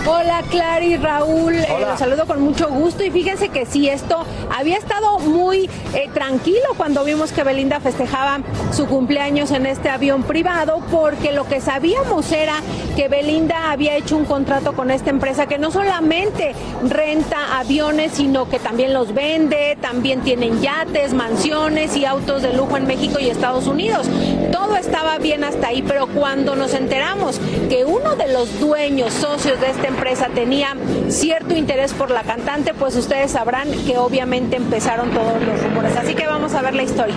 Hola 0.03 0.41
Clary, 0.50 0.98
Raúl, 0.98 1.53
eh, 1.53 1.67
los 1.79 2.00
saludo 2.00 2.25
con 2.25 2.41
mucho 2.41 2.70
gusto 2.70 3.03
y 3.03 3.12
fíjense 3.12 3.50
que 3.50 3.67
sí, 3.67 3.88
esto 3.88 4.25
había 4.51 4.77
estado 4.77 5.20
muy 5.20 5.70
eh, 5.93 6.10
tranquilo 6.12 6.70
cuando 6.75 7.03
vimos 7.03 7.31
que 7.31 7.43
Belinda 7.43 7.79
festejaba 7.79 8.39
su 8.72 8.88
cumpleaños 8.88 9.51
en 9.51 9.67
este 9.67 9.89
avión 9.89 10.24
privado 10.24 10.81
porque 10.89 11.31
lo 11.31 11.48
que 11.48 11.62
sabíamos 11.62 12.31
era 12.31 12.55
que 12.96 13.10
Belinda 13.10 13.72
había 13.72 13.96
hecho 13.96 14.17
un 14.17 14.25
contrato 14.25 14.74
con 14.74 14.89
esta 14.89 15.12
empresa 15.12 15.46
que 15.46 15.60
no 15.60 15.70
solamente 15.70 16.55
renta 16.84 17.60
aviones, 17.60 18.13
sino 18.13 18.50
que 18.50 18.58
también 18.58 18.93
los 18.93 19.13
vende, 19.13 19.77
también 19.81 20.22
tienen 20.22 20.62
yates, 20.62 21.13
mansiones 21.13 21.96
y 21.96 22.05
autos 22.05 22.41
de 22.41 22.53
lujo 22.53 22.75
en 22.75 22.88
México 22.88 23.20
y 23.20 23.29
Estados 23.29 23.67
Unidos. 23.67 24.08
Todo 24.51 24.75
estaba 24.77 25.20
bien 25.20 25.43
hasta 25.43 25.67
ahí, 25.67 25.84
pero 25.84 26.08
cuando 26.08 26.55
nos 26.55 26.74
enteramos 26.74 27.39
que 27.70 27.86
uno 27.86 28.15
de 28.15 28.34
los 28.34 28.60
dueños, 28.60 29.13
socios 29.13 29.62
de 29.62 29.70
este 29.70 29.90
empresa 29.91 30.27
tenía 30.33 30.75
cierto 31.10 31.53
interés 31.53 31.93
por 31.93 32.10
la 32.10 32.24
cantante, 32.24 32.74
pues 32.74 32.95
ustedes 32.95 33.31
sabrán 33.31 33.69
que 33.86 33.98
obviamente 33.98 34.55
empezaron 34.55 35.12
todos 35.12 35.41
los 35.43 35.63
rumores. 35.63 35.95
Así 35.95 36.15
que 36.15 36.25
vamos 36.25 36.53
a 36.53 36.62
ver 36.62 36.74
la 36.74 36.83
historia. 36.83 37.15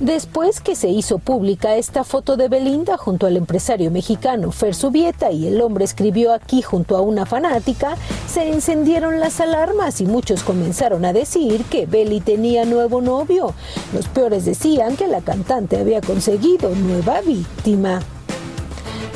Después 0.00 0.60
que 0.60 0.76
se 0.76 0.88
hizo 0.88 1.18
pública 1.18 1.76
esta 1.76 2.04
foto 2.04 2.36
de 2.36 2.48
Belinda 2.48 2.96
junto 2.96 3.26
al 3.26 3.36
empresario 3.36 3.90
mexicano 3.90 4.52
Fer 4.52 4.74
Subieta 4.74 5.32
y 5.32 5.48
el 5.48 5.60
hombre 5.60 5.84
escribió 5.84 6.32
aquí 6.32 6.62
junto 6.62 6.96
a 6.96 7.00
una 7.00 7.26
fanática, 7.26 7.96
se 8.26 8.48
encendieron 8.48 9.18
las 9.18 9.40
alarmas 9.40 10.00
y 10.00 10.06
muchos 10.06 10.44
comenzaron 10.44 11.04
a 11.04 11.12
decir 11.12 11.64
que 11.64 11.84
Beli 11.84 12.20
tenía 12.20 12.64
nuevo 12.64 13.00
novio. 13.00 13.52
Los 13.92 14.06
peores 14.06 14.44
decían 14.44 14.96
que 14.96 15.08
la 15.08 15.20
cantante 15.20 15.78
había 15.78 16.00
conseguido 16.00 16.70
nueva 16.74 17.20
víctima. 17.20 18.00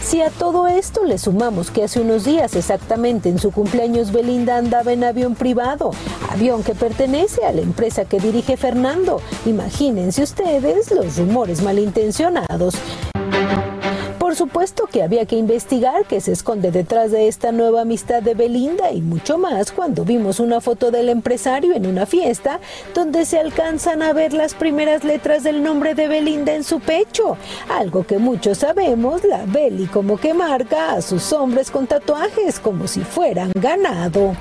Si 0.02 0.20
a 0.20 0.30
todo 0.30 0.66
esto 0.66 1.04
le 1.04 1.16
sumamos 1.16 1.70
que 1.70 1.84
hace 1.84 2.00
unos 2.00 2.24
días 2.24 2.56
exactamente 2.56 3.28
en 3.28 3.38
su 3.38 3.52
cumpleaños 3.52 4.12
Belinda 4.12 4.56
andaba 4.56 4.92
en 4.92 5.04
avión 5.04 5.36
privado, 5.36 5.92
avión 6.28 6.64
que 6.64 6.74
pertenece 6.74 7.44
a 7.44 7.52
la 7.52 7.60
empresa 7.60 8.04
que 8.04 8.18
dirige 8.18 8.56
Fernando, 8.56 9.20
imagínense 9.46 10.22
ustedes 10.22 10.90
los 10.90 11.16
rumores 11.18 11.62
malintencionados. 11.62 12.74
Por 14.32 14.38
supuesto 14.38 14.86
que 14.90 15.02
había 15.02 15.26
que 15.26 15.36
investigar 15.36 16.06
qué 16.06 16.18
se 16.22 16.32
esconde 16.32 16.70
detrás 16.70 17.10
de 17.10 17.28
esta 17.28 17.52
nueva 17.52 17.82
amistad 17.82 18.22
de 18.22 18.32
Belinda 18.32 18.90
y 18.90 19.02
mucho 19.02 19.36
más 19.36 19.72
cuando 19.72 20.06
vimos 20.06 20.40
una 20.40 20.62
foto 20.62 20.90
del 20.90 21.10
empresario 21.10 21.74
en 21.74 21.86
una 21.86 22.06
fiesta 22.06 22.58
donde 22.94 23.26
se 23.26 23.38
alcanzan 23.38 24.00
a 24.00 24.14
ver 24.14 24.32
las 24.32 24.54
primeras 24.54 25.04
letras 25.04 25.42
del 25.42 25.62
nombre 25.62 25.94
de 25.94 26.08
Belinda 26.08 26.54
en 26.54 26.64
su 26.64 26.80
pecho, 26.80 27.36
algo 27.68 28.06
que 28.06 28.16
muchos 28.16 28.56
sabemos, 28.56 29.22
la 29.22 29.44
Beli 29.44 29.84
como 29.84 30.16
que 30.16 30.32
marca 30.32 30.92
a 30.92 31.02
sus 31.02 31.30
hombres 31.34 31.70
con 31.70 31.86
tatuajes 31.86 32.58
como 32.58 32.88
si 32.88 33.00
fueran 33.00 33.52
ganado. 33.54 34.34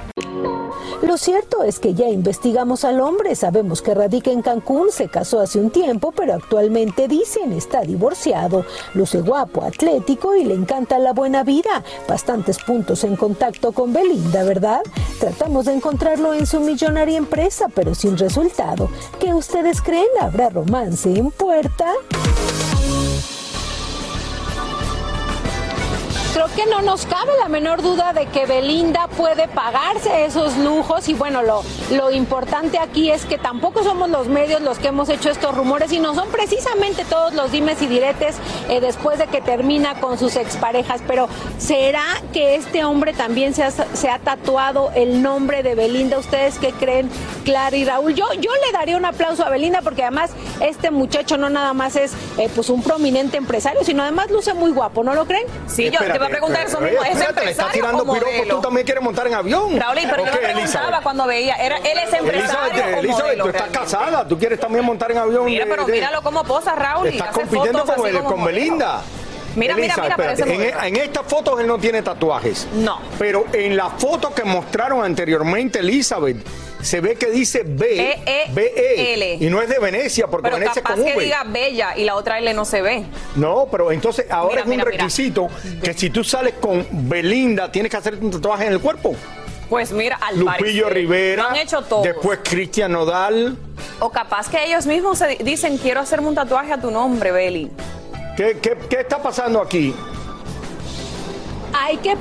Lo 1.01 1.17
cierto 1.17 1.63
es 1.63 1.79
que 1.79 1.95
ya 1.95 2.07
investigamos 2.09 2.85
al 2.85 3.01
hombre, 3.01 3.33
sabemos 3.35 3.81
que 3.81 3.95
radica 3.95 4.29
en 4.29 4.43
Cancún, 4.43 4.91
se 4.91 5.07
casó 5.07 5.39
hace 5.39 5.59
un 5.59 5.71
tiempo, 5.71 6.13
pero 6.15 6.35
actualmente 6.35 7.07
dicen 7.07 7.53
está 7.53 7.81
divorciado. 7.81 8.65
Luce 8.93 9.19
guapo, 9.21 9.63
y 9.83 10.43
le 10.43 10.53
encanta 10.53 10.99
la 10.99 11.11
buena 11.11 11.43
vida. 11.43 11.83
Bastantes 12.07 12.59
puntos 12.59 13.03
en 13.03 13.15
contacto 13.15 13.71
con 13.71 13.91
Belinda, 13.91 14.43
¿verdad? 14.43 14.81
Tratamos 15.19 15.65
de 15.65 15.73
encontrarlo 15.73 16.35
en 16.35 16.45
su 16.45 16.59
millonaria 16.59 17.17
empresa, 17.17 17.67
pero 17.73 17.95
sin 17.95 18.15
resultado. 18.15 18.89
¿Qué 19.19 19.33
ustedes 19.33 19.81
creen? 19.81 20.07
¿Habrá 20.21 20.49
romance 20.49 21.11
en 21.11 21.31
puerta? 21.31 21.87
Creo 26.33 26.47
que 26.55 26.65
no 26.65 26.81
nos 26.81 27.05
cabe 27.05 27.31
la 27.39 27.49
menor 27.49 27.81
duda 27.81 28.13
de 28.13 28.25
que 28.27 28.45
Belinda 28.45 29.07
puede 29.17 29.49
pagarse 29.49 30.25
esos 30.25 30.57
lujos 30.57 31.09
y 31.09 31.13
bueno, 31.13 31.43
lo, 31.43 31.61
lo 31.91 32.09
importante 32.09 32.79
aquí 32.79 33.11
es 33.11 33.25
que 33.25 33.37
tampoco 33.37 33.83
somos 33.83 34.09
los 34.09 34.27
medios 34.27 34.61
los 34.61 34.79
que 34.79 34.87
hemos 34.87 35.09
hecho 35.09 35.29
estos 35.29 35.53
rumores 35.53 35.91
y 35.91 35.99
no 35.99 36.15
son 36.15 36.29
precisamente 36.29 37.03
todos 37.03 37.33
los 37.33 37.51
dimes 37.51 37.81
y 37.81 37.87
diretes 37.87 38.37
eh, 38.69 38.79
después 38.81 39.17
de 39.19 39.27
que 39.27 39.41
termina 39.41 39.95
con 39.95 40.17
sus 40.17 40.35
exparejas, 40.35 41.01
pero 41.07 41.27
¿será 41.57 42.03
que 42.33 42.55
este 42.55 42.83
hombre 42.83 43.13
también 43.13 43.53
se 43.53 43.63
ha, 43.63 43.71
se 43.71 44.09
ha 44.09 44.19
tatuado 44.19 44.91
el 44.95 45.21
nombre 45.21 45.63
de 45.63 45.75
Belinda? 45.75 46.17
¿Ustedes 46.19 46.57
qué 46.59 46.71
creen, 46.71 47.09
Clara 47.45 47.75
y 47.75 47.85
Raúl? 47.85 48.13
Yo, 48.15 48.25
yo 48.39 48.51
le 48.65 48.71
daría 48.71 48.97
un 48.97 49.05
aplauso 49.05 49.45
a 49.45 49.49
Belinda 49.49 49.81
porque 49.81 50.03
además 50.03 50.31
este 50.59 50.91
muchacho 50.91 51.37
no 51.37 51.49
nada 51.49 51.73
más 51.73 51.95
es 51.95 52.13
eh, 52.37 52.49
pues 52.53 52.69
un 52.69 52.81
prominente 52.83 53.37
empresario, 53.37 53.83
sino 53.83 54.03
además 54.03 54.29
luce 54.31 54.53
muy 54.53 54.71
guapo, 54.71 55.03
¿no 55.03 55.13
lo 55.13 55.25
creen? 55.25 55.45
Sí, 55.67 55.89
yo 55.89 55.99
te 55.99 56.15
iba 56.15 56.25
a 56.25 56.29
preguntar 56.29 56.65
eso 56.67 56.79
mismo. 56.79 57.01
¿Es 57.03 57.09
Espérate, 57.11 57.41
le 57.45 57.51
empresario 57.51 57.71
tirando 57.73 58.03
piropos, 58.13 58.47
tú 58.49 58.61
también 58.61 58.85
quieres 58.85 59.03
montar 59.03 59.27
en 59.27 59.33
avión. 59.33 59.79
Raúl, 59.79 59.97
pero 60.09 60.23
¿O 60.23 60.25
yo 60.25 60.31
preguntaba 60.31 60.59
Elizabeth? 60.61 61.03
cuando 61.03 61.25
veía, 61.27 61.55
era, 61.55 61.77
¿él 61.77 61.97
es 61.97 62.13
empresario 62.13 62.31
Elizabeth, 62.31 62.95
o 62.95 62.99
Elizabeth, 62.99 63.23
modelo 63.23 63.43
tú 63.43 63.49
estás 63.49 63.61
realmente? 63.71 63.79
casada, 63.91 64.27
tú 64.27 64.37
quieres 64.37 64.59
también 64.59 64.85
montar 64.85 65.11
en 65.11 65.17
avión. 65.17 65.45
Mira, 65.45 65.65
de- 65.65 65.71
pero 65.71 65.85
de- 65.85 65.91
míralo 65.93 66.21
cómo 66.21 66.43
posa 66.43 66.75
Raúl 66.75 67.07
y 67.07 67.09
Estás 67.11 67.29
hace 67.29 67.39
compitiendo 67.41 67.79
fotos 67.79 67.95
con, 67.95 68.23
con. 68.25 68.45
Belinda. 68.45 68.60
Mira, 68.69 69.01
mira, 69.55 69.73
Elisa, 69.75 70.01
mira, 70.01 70.07
espérate, 70.15 70.15
parece 70.23 70.43
en, 70.43 70.49
modelo. 70.73 70.83
en 70.83 70.95
estas 70.97 71.25
fotos 71.27 71.59
él 71.59 71.67
no 71.67 71.77
tiene 71.77 72.01
tatuajes. 72.01 72.67
No. 72.75 72.99
Pero 73.19 73.45
en 73.53 73.75
la 73.75 73.89
foto 73.89 74.33
que 74.33 74.43
mostraron 74.43 75.03
anteriormente, 75.03 75.79
Elizabeth, 75.79 76.37
se 76.81 76.99
ve 77.01 77.15
que 77.15 77.27
dice 77.27 77.63
B, 77.63 78.19
B-E-L. 78.25 78.53
B-E, 78.53 79.37
y 79.39 79.49
no 79.49 79.61
es 79.61 79.69
de 79.69 79.77
Venecia, 79.77 80.27
porque 80.27 80.45
Pero 80.45 80.55
Venecia 80.57 80.79
es 80.79 80.83
capaz 80.83 80.95
con 80.95 81.05
que 81.05 81.15
V. 81.15 81.23
diga 81.25 81.43
bella 81.45 81.95
y 81.97 82.05
la 82.05 82.15
otra 82.15 82.39
L 82.39 82.53
no 82.53 82.65
se 82.65 82.81
ve. 82.81 83.03
No, 83.35 83.67
pero 83.69 83.91
entonces 83.91 84.25
ahora 84.31 84.49
Mira, 84.49 84.61
es 84.61 84.65
un 84.65 84.69
mira, 84.71 84.85
mira. 84.85 84.97
requisito 84.97 85.47
que 85.83 85.93
si 85.93 86.09
tú 86.09 86.23
sales 86.23 86.53
con 86.59 86.87
Belinda, 86.91 87.71
tienes 87.71 87.91
que 87.91 87.97
hacerte 87.97 88.23
un 88.25 88.31
tatuaje 88.31 88.65
en 88.65 88.73
el 88.73 88.79
cuerpo. 88.79 89.13
Pues 89.69 89.91
mira, 89.91 90.17
al 90.21 90.39
Lupillo 90.39 90.85
parecer, 90.85 90.93
Rivera, 90.93 91.43
Lo 91.43 91.49
han 91.49 91.55
hecho 91.57 91.81
todo. 91.83 92.01
después 92.01 92.39
Cristian 92.43 92.91
Nodal. 92.93 93.55
O 93.99 94.09
capaz 94.09 94.49
que 94.49 94.63
ellos 94.65 94.85
mismos 94.87 95.17
se 95.19 95.27
di- 95.27 95.43
dicen, 95.43 95.77
quiero 95.77 95.99
hacerme 96.01 96.27
un 96.29 96.35
tatuaje 96.35 96.73
a 96.73 96.81
tu 96.81 96.89
nombre, 96.89 97.31
Beli. 97.31 97.69
¿Qué, 98.35 98.59
qué, 98.59 98.77
qué 98.89 98.99
está 99.01 99.21
pasando 99.21 99.61
aquí? 99.61 99.93
hay 101.73 101.97
que 101.97 102.15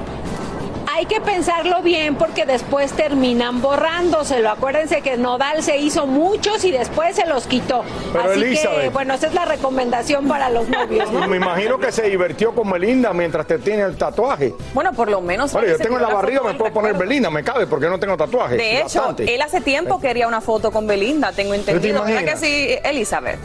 hay 0.92 1.06
que 1.06 1.20
pensarlo 1.20 1.82
bien 1.82 2.16
porque 2.16 2.44
después 2.44 2.92
terminan 2.92 3.62
borrándoselo. 3.62 4.50
Acuérdense 4.50 5.02
que 5.02 5.16
Nodal 5.16 5.62
se 5.62 5.78
hizo 5.78 6.06
muchos 6.06 6.64
y 6.64 6.72
después 6.72 7.14
se 7.14 7.26
los 7.26 7.46
quitó. 7.46 7.84
Pero, 8.12 8.24
Así 8.24 8.40
que, 8.40 8.46
Elizabeth. 8.48 8.92
bueno, 8.92 9.14
esa 9.14 9.28
es 9.28 9.34
la 9.34 9.44
recomendación 9.44 10.26
para 10.26 10.50
los 10.50 10.68
novios, 10.68 11.10
¿no? 11.12 11.26
Me 11.28 11.36
imagino 11.36 11.78
que 11.78 11.92
se 11.92 12.02
divirtió 12.02 12.52
con 12.54 12.68
Belinda 12.70 13.12
mientras 13.12 13.46
te 13.46 13.58
tiene 13.58 13.82
el 13.82 13.96
tatuaje. 13.96 14.52
Bueno, 14.74 14.92
por 14.92 15.08
lo 15.08 15.20
menos. 15.20 15.52
Bueno, 15.52 15.68
yo 15.68 15.78
tengo 15.78 15.96
en 15.96 16.02
la 16.02 16.08
barriga, 16.12 16.42
me 16.42 16.54
puedo 16.54 16.72
poner. 16.72 16.94
Belinda, 16.94 17.30
me 17.30 17.44
cabe 17.44 17.68
porque 17.68 17.86
no 17.86 17.98
tengo 17.98 18.16
tatuaje. 18.16 18.56
De 18.56 18.80
hecho, 18.80 18.98
Bastante. 18.98 19.32
él 19.32 19.40
hace 19.40 19.60
tiempo 19.60 20.00
quería 20.00 20.26
una 20.26 20.40
foto 20.40 20.72
con 20.72 20.88
Belinda, 20.88 21.30
tengo 21.32 21.54
entendido. 21.54 22.02
¿Verdad 22.02 22.24
que 22.24 22.36
sí, 22.36 22.76
Elizabeth? 22.82 23.38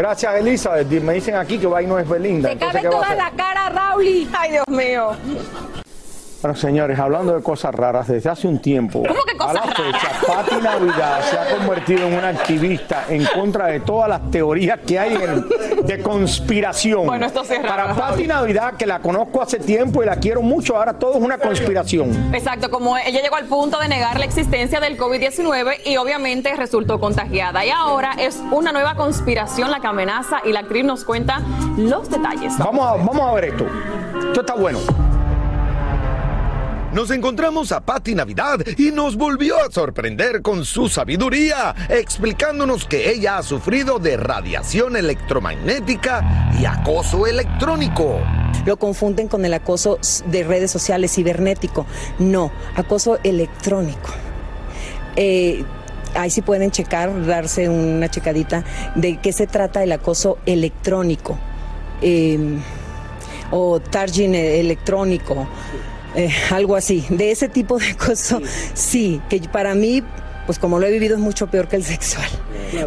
Gracias, 0.00 0.34
Elizabeth. 0.34 0.88
Me 1.02 1.12
dicen 1.12 1.34
aquí 1.34 1.58
que 1.58 1.66
va 1.66 1.82
y 1.82 1.86
no 1.86 1.98
es 1.98 2.08
Belinda. 2.08 2.48
Te 2.48 2.56
cabe 2.56 2.80
¿qué 2.80 2.88
va 2.88 2.96
a 2.96 3.00
toda 3.02 3.14
la 3.16 3.30
cara, 3.32 3.68
Rauli. 3.68 4.26
Ay, 4.32 4.52
Dios 4.52 4.64
mío. 4.68 5.10
Bueno, 6.42 6.56
señores, 6.56 6.98
hablando 6.98 7.34
de 7.36 7.42
cosas 7.42 7.74
raras, 7.74 8.08
desde 8.08 8.30
hace 8.30 8.48
un 8.48 8.60
tiempo, 8.62 9.02
¿Cómo 9.06 9.22
que 9.24 9.36
cosas 9.36 9.50
a 9.50 9.66
la 9.66 9.72
fecha, 9.74 10.08
raras? 10.08 10.24
Pati 10.26 10.54
Navidad 10.62 11.20
se 11.28 11.38
ha 11.38 11.54
convertido 11.54 12.06
en 12.06 12.14
una 12.14 12.28
activista 12.28 13.04
en 13.10 13.26
contra 13.26 13.66
de 13.66 13.80
todas 13.80 14.08
las 14.08 14.30
teorías 14.30 14.78
que 14.86 14.98
hay 14.98 15.16
en- 15.16 15.86
de 15.86 16.02
conspiración. 16.02 17.04
Bueno, 17.04 17.26
esto 17.26 17.44
sí 17.44 17.52
es 17.54 17.62
raro, 17.62 17.94
Para 17.94 18.08
Pati. 18.12 18.26
Navidad, 18.26 18.74
que 18.78 18.86
la 18.86 19.00
conozco 19.00 19.42
hace 19.42 19.58
tiempo 19.58 20.02
y 20.02 20.06
la 20.06 20.16
quiero 20.16 20.40
mucho, 20.40 20.78
ahora 20.78 20.94
todo 20.98 21.18
es 21.18 21.22
una 21.22 21.36
conspiración. 21.36 22.32
Exacto, 22.34 22.70
como 22.70 22.96
ella 22.96 23.20
llegó 23.20 23.36
al 23.36 23.44
punto 23.44 23.78
de 23.78 23.88
negar 23.88 24.18
la 24.18 24.24
existencia 24.24 24.80
del 24.80 24.96
COVID-19 24.96 25.74
y 25.84 25.98
obviamente 25.98 26.54
resultó 26.56 26.98
contagiada. 27.00 27.66
Y 27.66 27.70
ahora 27.70 28.12
es 28.18 28.40
una 28.50 28.72
nueva 28.72 28.94
conspiración 28.94 29.70
la 29.70 29.80
que 29.80 29.88
amenaza 29.88 30.38
y 30.46 30.52
la 30.52 30.60
actriz 30.60 30.84
nos 30.86 31.04
cuenta 31.04 31.42
los 31.76 32.08
detalles. 32.08 32.56
Vamos 32.56 32.86
a, 32.86 32.92
vamos 32.92 33.20
a 33.20 33.32
ver 33.34 33.44
esto. 33.44 33.66
Esto 34.28 34.40
está 34.40 34.54
bueno. 34.54 34.78
Nos 36.92 37.12
encontramos 37.12 37.70
a 37.70 37.78
Patti 37.78 38.16
Navidad 38.16 38.58
y 38.76 38.90
nos 38.90 39.16
volvió 39.16 39.54
a 39.56 39.70
sorprender 39.70 40.42
con 40.42 40.64
su 40.64 40.88
sabiduría, 40.88 41.72
explicándonos 41.88 42.84
que 42.84 43.12
ella 43.12 43.38
ha 43.38 43.44
sufrido 43.44 44.00
de 44.00 44.16
radiación 44.16 44.96
electromagnética 44.96 46.50
y 46.60 46.64
acoso 46.64 47.28
electrónico. 47.28 48.18
Lo 48.66 48.76
confunden 48.76 49.28
con 49.28 49.44
el 49.44 49.54
acoso 49.54 50.00
de 50.26 50.42
redes 50.42 50.72
sociales 50.72 51.14
cibernético. 51.14 51.86
No, 52.18 52.50
acoso 52.74 53.20
electrónico. 53.22 54.10
Eh, 55.14 55.64
ahí 56.16 56.30
sí 56.30 56.42
pueden 56.42 56.72
checar, 56.72 57.24
darse 57.24 57.68
una 57.68 58.10
checadita 58.10 58.64
de 58.96 59.18
qué 59.18 59.32
se 59.32 59.46
trata 59.46 59.84
el 59.84 59.92
acoso 59.92 60.38
electrónico 60.44 61.38
eh, 62.02 62.58
o 63.52 63.78
targeting 63.78 64.34
electrónico, 64.34 65.46
eh, 66.14 66.30
algo 66.50 66.76
así. 66.76 67.04
De 67.08 67.30
ese 67.30 67.48
tipo 67.48 67.78
de 67.78 67.90
acoso, 67.90 68.40
sí, 68.74 69.20
que 69.28 69.40
para 69.40 69.74
mí, 69.74 70.02
pues 70.46 70.58
como 70.58 70.78
lo 70.78 70.86
he 70.86 70.90
vivido, 70.90 71.14
es 71.16 71.20
mucho 71.20 71.48
peor 71.48 71.68
que 71.68 71.76
el 71.76 71.84
sexual. 71.84 72.28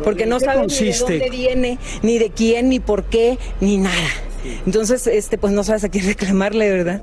Porque 0.04 0.26
no 0.26 0.40
ni 0.40 0.46
de 0.46 0.98
dónde 0.98 1.30
viene, 1.30 1.78
ni 2.02 2.18
de 2.18 2.30
quién, 2.30 2.70
ni 2.70 2.80
por 2.80 3.04
qué, 3.06 3.38
ni 3.60 3.78
nada. 3.78 3.96
Entonces, 4.66 5.08
este, 5.08 5.38
pues 5.38 5.54
no 5.54 5.64
sabes 5.64 5.84
a 5.84 5.90
quién 5.90 6.06
reclamarle, 6.06 6.70
¿verdad? 6.70 7.02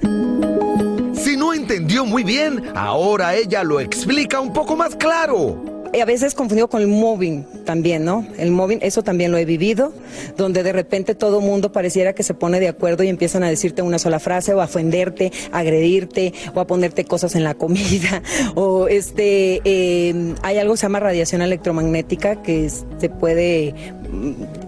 Si 1.15 1.37
no 1.37 1.53
entendió 1.53 2.05
muy 2.05 2.25
bien, 2.25 2.63
ahora 2.75 3.35
ella 3.35 3.63
lo 3.65 3.81
explica 3.81 4.41
un 4.41 4.53
poco 4.53 4.77
más 4.77 4.97
claro. 4.97 5.70
Eh, 5.93 6.03
A 6.03 6.05
veces 6.05 6.35
confundido 6.35 6.69
con 6.69 6.83
el 6.83 6.89
moving 6.89 7.45
también, 7.65 8.05
¿no? 8.05 8.25
El 8.39 8.53
moving, 8.53 8.79
eso 8.81 9.03
también 9.03 9.33
lo 9.33 9.39
he 9.39 9.45
vivido, 9.45 9.93
donde 10.37 10.63
de 10.63 10.73
repente 10.73 11.17
todo 11.17 11.41
mundo 11.41 11.73
pareciera 11.73 12.13
que 12.13 12.23
se 12.23 12.33
pone 12.33 12.61
de 12.61 12.69
acuerdo 12.69 13.03
y 13.03 13.09
empiezan 13.09 13.43
a 13.43 13.49
decirte 13.49 13.83
una 13.83 13.99
sola 13.99 14.21
frase 14.21 14.55
o 14.55 14.61
a 14.61 14.65
ofenderte, 14.65 15.33
a 15.51 15.59
agredirte 15.59 16.33
o 16.55 16.61
a 16.61 16.67
ponerte 16.67 17.05
cosas 17.05 17.35
en 17.35 17.43
la 17.43 17.55
comida 17.55 18.23
o 18.55 18.87
este, 18.87 19.61
eh, 19.65 20.35
hay 20.43 20.59
algo 20.59 20.75
que 20.75 20.79
se 20.79 20.83
llama 20.83 21.01
radiación 21.01 21.43
electromagnética 21.43 22.41
que 22.43 22.69
se 22.71 23.09
puede 23.09 23.75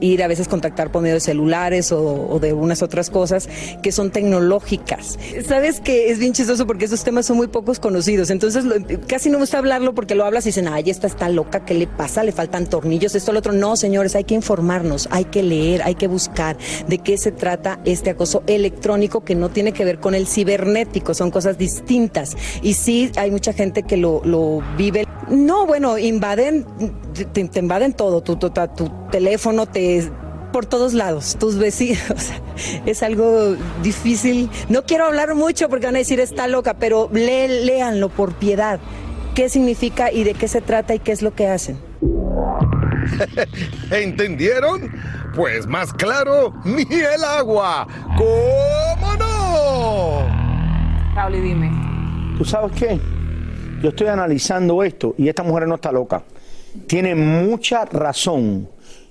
ir 0.00 0.22
a 0.22 0.26
veces 0.28 0.48
contactar 0.48 0.90
por 0.92 1.02
medio 1.02 1.14
de 1.14 1.20
celulares 1.20 1.92
o, 1.92 2.38
de 2.40 2.52
unas 2.52 2.82
otras 2.82 3.10
cosas 3.10 3.48
que 3.82 3.92
son 3.92 4.10
tecnológicas. 4.10 5.18
Sabes 5.46 5.80
que 5.80 6.10
es 6.10 6.18
bien 6.18 6.32
chistoso 6.32 6.66
porque 6.66 6.84
esos 6.86 7.04
temas 7.04 7.26
son 7.26 7.36
muy 7.36 7.46
pocos 7.48 7.78
conocidos, 7.80 8.30
entonces 8.30 8.64
lo- 8.64 8.74
casi 9.06 9.28
no 9.30 9.38
me 9.38 9.42
gusta 9.44 9.58
hablarlo 9.58 9.94
porque 9.94 10.14
lo 10.14 10.24
hablas 10.24 10.44
y 10.46 10.48
dicen, 10.50 10.68
ay, 10.68 10.90
esta 10.90 11.06
está 11.06 11.28
loca, 11.28 11.64
¿qué 11.64 11.74
le 11.74 11.86
pasa? 11.86 12.22
Le 12.24 12.32
faltan 12.32 12.66
tornillos, 12.66 13.14
esto, 13.14 13.32
lo 13.32 13.38
otro. 13.38 13.52
No, 13.52 13.76
señores, 13.76 14.14
hay 14.16 14.24
que 14.24 14.34
informarnos, 14.34 15.08
hay 15.10 15.24
que 15.26 15.42
leer, 15.42 15.82
hay 15.82 15.94
que 15.94 16.06
buscar 16.08 16.56
de 16.88 16.98
qué 16.98 17.16
se 17.18 17.32
trata 17.32 17.80
este 17.84 18.10
acoso 18.10 18.42
electrónico 18.46 19.24
que 19.24 19.34
no 19.34 19.48
tiene 19.50 19.72
que 19.72 19.84
ver 19.84 19.98
con 20.00 20.14
el 20.14 20.26
cibernético, 20.26 21.14
son 21.14 21.30
cosas 21.30 21.58
distintas. 21.58 22.36
Y 22.62 22.74
sí, 22.74 23.10
hay 23.16 23.30
mucha 23.30 23.52
gente 23.52 23.82
que 23.82 23.96
lo 23.96 24.62
vive. 24.76 25.04
No, 25.28 25.66
bueno, 25.66 25.98
invaden, 25.98 26.66
te, 27.14 27.24
te 27.44 27.58
invaden 27.60 27.92
todo, 27.94 28.22
tu, 28.22 28.36
tu, 28.36 28.50
tu- 28.50 28.68
tu 28.68 28.88
teléfono, 29.10 29.66
te 29.66 30.10
por 30.52 30.66
todos 30.66 30.92
lados, 30.92 31.36
tus 31.40 31.56
vecinos. 31.58 32.30
es 32.86 33.02
algo 33.02 33.56
difícil. 33.82 34.50
No 34.68 34.82
quiero 34.84 35.06
hablar 35.06 35.34
mucho 35.34 35.68
porque 35.70 35.86
van 35.86 35.94
a 35.94 35.98
decir 36.00 36.20
está 36.20 36.46
loca, 36.48 36.74
pero 36.74 37.08
lé- 37.12 37.64
léanlo 37.64 38.10
por 38.10 38.34
piedad. 38.34 38.78
¿Qué 39.34 39.48
significa 39.48 40.12
y 40.12 40.24
de 40.24 40.34
qué 40.34 40.48
se 40.48 40.60
trata 40.60 40.94
y 40.94 40.98
qué 40.98 41.12
es 41.12 41.22
lo 41.22 41.34
que 41.34 41.48
hacen? 41.48 41.78
¿Entendieron? 43.90 44.90
Pues 45.34 45.66
más 45.66 45.92
claro, 45.94 46.52
ni 46.64 46.82
el 46.82 47.24
agua. 47.24 47.86
¿Cómo 48.18 49.16
no? 49.16 50.26
Raúl, 51.14 51.34
y 51.36 51.40
dime. 51.40 51.70
¿Tú 52.36 52.44
sabes 52.44 52.72
qué? 52.78 53.00
Yo 53.82 53.88
estoy 53.88 54.06
analizando 54.06 54.84
esto 54.84 55.16
y 55.18 55.28
esta 55.28 55.42
mujer 55.42 55.66
no 55.66 55.74
está 55.74 55.90
loca. 55.90 56.22
Tiene 56.86 57.16
mucha 57.16 57.84
razón. 57.84 58.68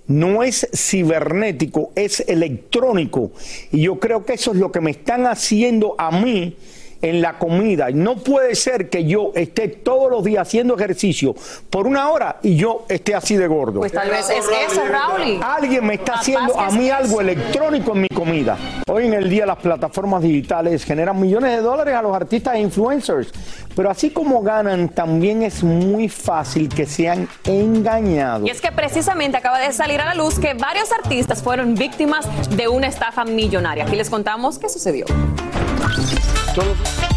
No 0.07 0.43
es 0.43 0.65
cibernético, 0.73 1.91
es 1.93 2.21
electrónico. 2.21 3.31
Y 3.71 3.81
yo 3.81 3.99
creo 3.99 4.25
que 4.25 4.33
eso 4.33 4.51
es 4.51 4.57
lo 4.57 4.71
que 4.71 4.79
me 4.79 4.91
están 4.91 5.25
haciendo 5.25 5.95
a 5.97 6.11
mí 6.11 6.55
en 7.01 7.21
la 7.21 7.37
comida. 7.37 7.89
No 7.91 8.17
puede 8.17 8.55
ser 8.55 8.89
que 8.89 9.05
yo 9.05 9.31
esté 9.35 9.67
todos 9.67 10.09
los 10.09 10.23
días 10.23 10.47
haciendo 10.47 10.75
ejercicio 10.75 11.35
por 11.69 11.87
una 11.87 12.09
hora 12.09 12.37
y 12.43 12.55
yo 12.55 12.85
esté 12.89 13.15
así 13.15 13.35
de 13.37 13.47
gordo. 13.47 13.79
Pues 13.79 13.91
tal 13.91 14.09
vez 14.09 14.29
es 14.29 14.45
eso, 14.69 14.81
Raúl. 14.85 15.39
Alguien 15.41 15.85
me 15.85 15.95
está 15.95 16.15
haciendo 16.15 16.59
a 16.59 16.69
mí 16.71 16.89
algo 16.89 17.21
electrónico 17.21 17.93
en 17.93 18.01
mi 18.01 18.09
comida. 18.09 18.57
Hoy 18.87 19.05
en 19.05 19.13
el 19.13 19.29
día 19.29 19.45
las 19.45 19.57
plataformas 19.57 20.21
digitales 20.21 20.83
generan 20.83 21.19
millones 21.19 21.55
de 21.55 21.61
dólares 21.61 21.95
a 21.95 22.01
los 22.01 22.15
artistas 22.15 22.55
e 22.55 22.59
influencers. 22.59 23.31
Pero 23.75 23.89
así 23.89 24.09
como 24.09 24.41
ganan, 24.41 24.89
también 24.89 25.43
es 25.43 25.63
muy 25.63 26.09
fácil 26.09 26.67
que 26.67 26.85
sean 26.85 27.27
engañados. 27.45 28.47
Y 28.47 28.51
es 28.51 28.59
que 28.59 28.71
precisamente 28.71 29.37
acaba 29.37 29.59
de 29.59 29.71
salir 29.71 30.01
a 30.01 30.05
la 30.05 30.15
luz 30.15 30.39
que 30.39 30.53
varios 30.53 30.91
artistas 30.91 31.41
fueron 31.41 31.75
víctimas 31.75 32.27
de 32.55 32.67
una 32.67 32.87
estafa 32.87 33.23
millonaria. 33.23 33.85
Aquí 33.85 33.95
les 33.95 34.09
contamos 34.09 34.59
qué 34.59 34.67
sucedió. 34.67 35.05
Jonathan 36.53 37.10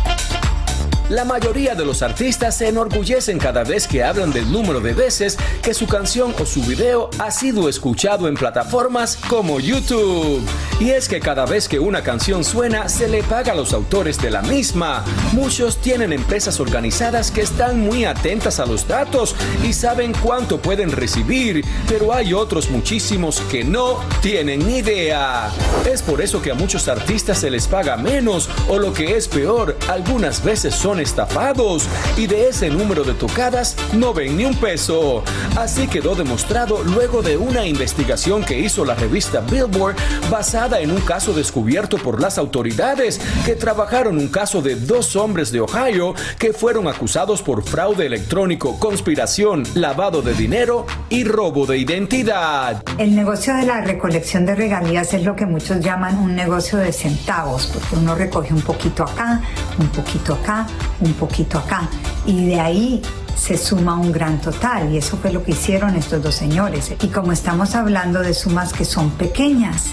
La 1.11 1.27
mayoría 1.27 1.75
de 1.75 1.85
los 1.85 2.01
artistas 2.01 2.57
se 2.57 2.69
enorgullecen 2.69 3.38
cada 3.38 3.62
vez 3.62 3.87
que 3.87 4.03
hablan 4.03 4.33
del 4.33 4.51
número 4.51 4.81
de 4.81 4.95
veces 4.95 5.37
que 5.61 5.75
su 5.75 5.87
canción 5.87 6.35
o 6.40 6.47
su 6.47 6.62
video 6.62 7.11
ha 7.19 7.31
sido 7.31 7.69
escuchado 7.69 8.27
en 8.27 8.35
plataformas 8.35 9.19
como 9.29 9.61
YouTube. 9.61 10.40
Y 10.81 10.90
es 10.90 11.07
que 11.07 11.21
cada 11.21 11.45
vez 11.45 11.69
que 11.69 11.79
una 11.79 12.03
canción 12.03 12.43
suena 12.43 12.88
se 12.88 13.07
le 13.07 13.23
paga 13.23 13.53
a 13.53 13.55
los 13.55 13.75
autores 13.75 14.19
de 14.19 14.31
la 14.31 14.40
misma. 14.40 15.05
Muchos 15.33 15.77
tienen 15.77 16.11
empresas 16.11 16.59
organizadas 16.59 17.31
que 17.31 17.43
están 17.43 17.81
muy 17.81 18.07
atentas 18.07 18.59
a 18.59 18.64
los 18.64 18.88
datos 18.88 19.37
y 19.62 19.75
saben 19.75 20.14
cuánto 20.23 20.59
pueden 20.59 20.90
recibir, 20.90 21.67
pero 21.87 22.14
hay 22.14 22.33
otros 22.33 22.71
muchísimos 22.71 23.43
que 23.51 23.62
no 23.62 24.01
tienen 24.23 24.67
ni 24.67 24.79
idea. 24.79 25.51
Es 25.85 26.01
por 26.01 26.23
eso 26.23 26.40
que 26.40 26.51
a 26.51 26.55
muchos 26.55 26.88
artistas 26.88 27.38
se 27.38 27.51
les 27.51 27.69
paga 27.69 27.99
menos 27.99 28.49
o 28.69 28.79
lo 28.79 28.95
que 28.95 29.19
es 29.19 29.29
peor, 29.29 29.77
algunas 29.88 30.43
veces 30.43 30.75
son 30.75 30.93
estafados 31.00 31.87
y 32.16 32.26
de 32.26 32.48
ese 32.48 32.70
número 32.70 33.04
de 33.04 33.14
tocadas 33.14 33.76
no 33.92 34.12
ven 34.12 34.37
ni 34.37 34.44
un 34.44 34.54
peso. 34.54 35.22
Así 35.57 35.87
quedó 35.87 36.14
demostrado 36.14 36.83
luego 36.83 37.22
de 37.22 37.37
una 37.37 37.66
investigación 37.66 38.44
que 38.44 38.59
hizo 38.59 38.85
la 38.85 38.94
revista 38.94 39.40
Billboard 39.40 39.96
basada 40.30 40.80
en 40.80 40.90
un 40.90 41.00
caso 41.00 41.33
descubierto 41.33 41.98
por 41.98 42.20
las 42.20 42.38
autoridades 42.38 43.20
que 43.44 43.54
trabajaron 43.54 44.18
un 44.18 44.28
caso 44.28 44.62
de 44.62 44.76
dos 44.76 45.16
hombres 45.16 45.52
de 45.52 45.61
Ohio 45.61 46.14
que 46.38 46.52
fueron 46.52 46.88
acusados 46.88 47.42
por 47.42 47.62
fraude 47.64 48.07
electrónico, 48.07 48.78
conspiración, 48.78 49.64
lavado 49.74 50.22
de 50.22 50.35
dinero 50.35 50.87
y 51.09 51.24
robo 51.24 51.66
de 51.66 51.78
identidad. 51.78 52.83
El 52.98 53.14
negocio 53.14 53.54
de 53.54 53.66
la 53.66 53.80
recolección 53.80 54.46
de 54.46 54.54
regalías 54.54 55.14
es 55.14 55.24
lo 55.24 55.37
que 55.37 55.46
muchos 55.46 55.80
llaman 55.80 56.18
un 56.18 56.35
negocio 56.35 56.78
de 56.78 56.92
centavos, 56.92 57.66
porque 57.72 57.96
uno 57.96 58.14
recoge 58.14 58.52
un 58.52 58.62
poquito 58.62 59.04
acá, 59.04 59.40
un 59.78 59.88
poquito 59.88 60.35
acá, 60.35 60.66
un 61.00 61.12
poquito 61.14 61.59
acá, 61.59 61.88
y 62.26 62.46
de 62.46 62.61
ahí 62.61 63.02
se 63.37 63.59
suma 63.59 63.96
un 63.96 64.12
gran 64.12 64.40
total, 64.40 64.92
y 64.92 64.98
eso 64.98 65.16
fue 65.16 65.33
lo 65.33 65.42
que 65.42 65.52
hicieron 65.52 65.96
estos 65.96 66.22
dos 66.22 66.35
señores. 66.35 66.92
Y 67.02 67.09
como 67.09 67.33
estamos 67.33 67.74
hablando 67.74 68.20
de 68.20 68.35
sumas 68.35 68.72
que 68.72 68.85
son 68.85 69.11
pequeñas, 69.11 69.92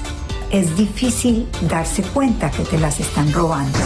es 0.51 0.75
difícil 0.75 1.47
darse 1.69 2.03
cuenta 2.03 2.51
que 2.51 2.63
te 2.63 2.77
las 2.77 2.99
están 2.99 3.31
robando. 3.31 3.79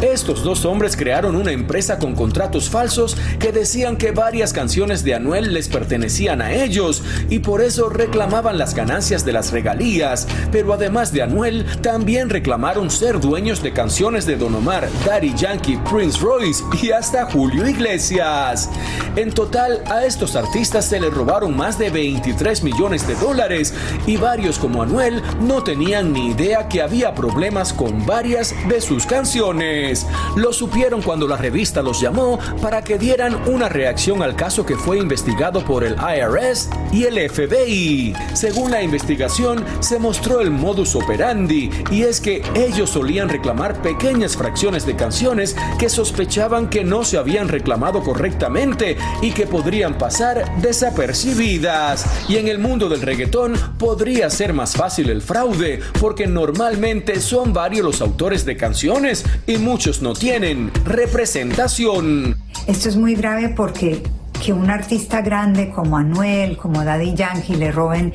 Estos 0.00 0.44
dos 0.44 0.64
hombres 0.64 0.96
crearon 0.96 1.34
una 1.34 1.50
empresa 1.50 1.98
con 1.98 2.14
contratos 2.14 2.70
falsos 2.70 3.16
que 3.40 3.50
decían 3.50 3.96
que 3.96 4.12
varias 4.12 4.52
canciones 4.52 5.02
de 5.02 5.14
Anuel 5.14 5.52
les 5.52 5.68
pertenecían 5.68 6.40
a 6.40 6.52
ellos 6.52 7.02
y 7.28 7.40
por 7.40 7.60
eso 7.60 7.88
reclamaban 7.88 8.58
las 8.58 8.74
ganancias 8.74 9.24
de 9.24 9.32
las 9.32 9.50
regalías. 9.50 10.28
Pero 10.52 10.72
además 10.72 11.12
de 11.12 11.22
Anuel, 11.22 11.66
también 11.82 12.30
reclamaron 12.30 12.90
ser 12.90 13.18
dueños 13.18 13.60
de 13.60 13.72
canciones 13.72 14.24
de 14.24 14.36
Don 14.36 14.54
Omar, 14.54 14.88
Daddy 15.04 15.34
Yankee, 15.34 15.78
Prince 15.90 16.20
Royce 16.20 16.62
y 16.80 16.92
hasta 16.92 17.26
Julio 17.26 17.66
Iglesias. 17.66 18.70
En 19.16 19.32
total, 19.32 19.82
a 19.90 20.04
estos 20.04 20.36
artistas 20.36 20.84
se 20.84 21.00
les 21.00 21.12
robaron 21.12 21.56
más 21.56 21.76
de 21.76 21.90
23 21.90 22.62
millones 22.62 23.06
de 23.08 23.16
dólares 23.16 23.74
y 24.06 24.16
varios 24.16 24.60
como 24.60 24.82
Anuel 24.82 25.22
no 25.40 25.64
tenían 25.64 26.12
ni 26.12 26.28
idea 26.30 26.68
que 26.68 26.82
había 26.82 27.14
problemas 27.14 27.72
con 27.72 28.06
varias 28.06 28.54
de 28.68 28.80
sus 28.80 29.04
canciones. 29.04 29.87
Lo 30.36 30.52
supieron 30.52 31.02
cuando 31.02 31.26
la 31.26 31.36
revista 31.36 31.82
los 31.82 32.00
llamó 32.00 32.38
para 32.60 32.82
que 32.82 32.98
dieran 32.98 33.36
una 33.48 33.68
reacción 33.68 34.22
al 34.22 34.36
caso 34.36 34.66
que 34.66 34.76
fue 34.76 34.98
investigado 34.98 35.64
por 35.64 35.84
el 35.84 35.94
IRS 35.94 36.68
y 36.92 37.04
el 37.04 37.30
FBI. 37.30 38.14
Según 38.34 38.70
la 38.70 38.82
investigación, 38.82 39.64
se 39.80 39.98
mostró 39.98 40.40
el 40.40 40.50
modus 40.50 40.94
operandi 40.94 41.70
y 41.90 42.02
es 42.02 42.20
que 42.20 42.42
ellos 42.54 42.90
solían 42.90 43.28
reclamar 43.28 43.80
pequeñas 43.80 44.36
fracciones 44.36 44.84
de 44.84 44.96
canciones 44.96 45.56
que 45.78 45.88
sospechaban 45.88 46.68
que 46.68 46.84
no 46.84 47.04
se 47.04 47.16
habían 47.16 47.48
reclamado 47.48 48.02
correctamente 48.02 48.96
y 49.22 49.32
que 49.32 49.46
podrían 49.46 49.96
pasar 49.96 50.60
desapercibidas. 50.60 52.28
Y 52.28 52.36
en 52.36 52.48
el 52.48 52.58
mundo 52.58 52.88
del 52.88 53.02
reggaetón 53.02 53.54
podría 53.78 54.28
ser 54.30 54.52
más 54.52 54.74
fácil 54.74 55.08
el 55.10 55.22
fraude 55.22 55.80
porque 56.00 56.26
normalmente 56.26 57.20
son 57.20 57.52
varios 57.52 57.78
los 57.82 58.00
autores 58.00 58.44
de 58.44 58.56
canciones 58.56 59.24
y 59.46 59.58
muchos 59.78 60.02
no 60.02 60.12
tienen 60.12 60.72
representación. 60.84 62.34
Esto 62.66 62.88
es 62.88 62.96
muy 62.96 63.14
grave 63.14 63.50
porque 63.50 64.02
que 64.44 64.52
un 64.52 64.70
artista 64.70 65.20
grande 65.22 65.70
como 65.70 65.96
Anuel, 65.96 66.56
como 66.56 66.82
Daddy 66.82 67.14
Yankee 67.14 67.54
le 67.54 67.70
roben 67.70 68.12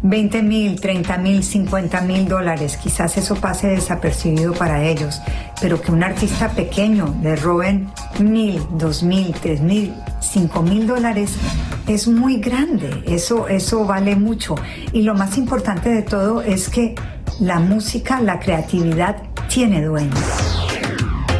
20 0.00 0.42
mil, 0.42 0.80
30 0.80 1.18
mil, 1.18 1.44
50 1.44 2.00
mil 2.00 2.26
dólares, 2.26 2.78
quizás 2.78 3.18
eso 3.18 3.34
pase 3.34 3.66
desapercibido 3.66 4.54
para 4.54 4.82
ellos, 4.82 5.20
pero 5.60 5.82
que 5.82 5.92
un 5.92 6.02
artista 6.02 6.48
pequeño 6.48 7.14
le 7.22 7.36
roben 7.36 7.90
mil, 8.18 8.62
dos 8.78 9.02
mil, 9.02 9.34
tres 9.34 9.60
mil, 9.60 9.92
cinco 10.22 10.62
mil 10.62 10.86
dólares 10.86 11.32
es 11.88 12.08
muy 12.08 12.40
grande, 12.40 13.04
eso, 13.06 13.48
eso 13.48 13.84
vale 13.84 14.16
mucho. 14.16 14.54
Y 14.94 15.02
lo 15.02 15.14
más 15.14 15.36
importante 15.36 15.90
de 15.90 16.00
todo 16.00 16.40
es 16.40 16.70
que 16.70 16.94
la 17.38 17.60
música, 17.60 18.22
la 18.22 18.40
creatividad 18.40 19.16
tiene 19.50 19.84
dueños. 19.84 20.49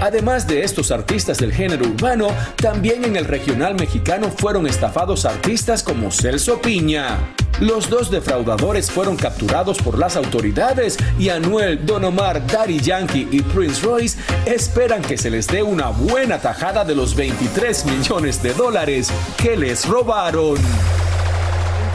Además 0.01 0.47
de 0.47 0.65
estos 0.65 0.91
artistas 0.91 1.39
del 1.39 1.53
género 1.53 1.87
urbano, 1.87 2.29
también 2.57 3.05
en 3.05 3.17
el 3.17 3.27
regional 3.27 3.75
mexicano 3.75 4.31
fueron 4.31 4.67
estafados 4.67 5.27
artistas 5.27 5.83
como 5.83 6.11
Celso 6.11 6.61
Piña. 6.61 7.19
Los 7.61 7.91
dos 7.91 8.11
defraudadores 8.11 8.91
fueron 8.91 9.17
capturados 9.17 9.77
por 9.79 9.99
las 9.99 10.17
autoridades 10.17 10.97
y 11.19 11.29
Anuel, 11.29 11.85
Don 11.85 12.03
Omar, 12.05 12.47
Daddy 12.47 12.81
Yankee 12.81 13.29
y 13.31 13.43
Prince 13.43 13.85
Royce 13.85 14.19
esperan 14.47 15.03
que 15.03 15.19
se 15.19 15.31
les 15.31 15.47
dé 15.47 15.63
una 15.63 15.89
buena 15.89 16.39
tajada 16.39 16.87
de 16.87 16.95
los 16.95 17.15
23 17.15 17.85
millones 17.85 18.43
de 18.43 18.55
dólares 18.55 19.13
que 19.37 19.59
les 19.59 19.87
robaron. 19.87 20.57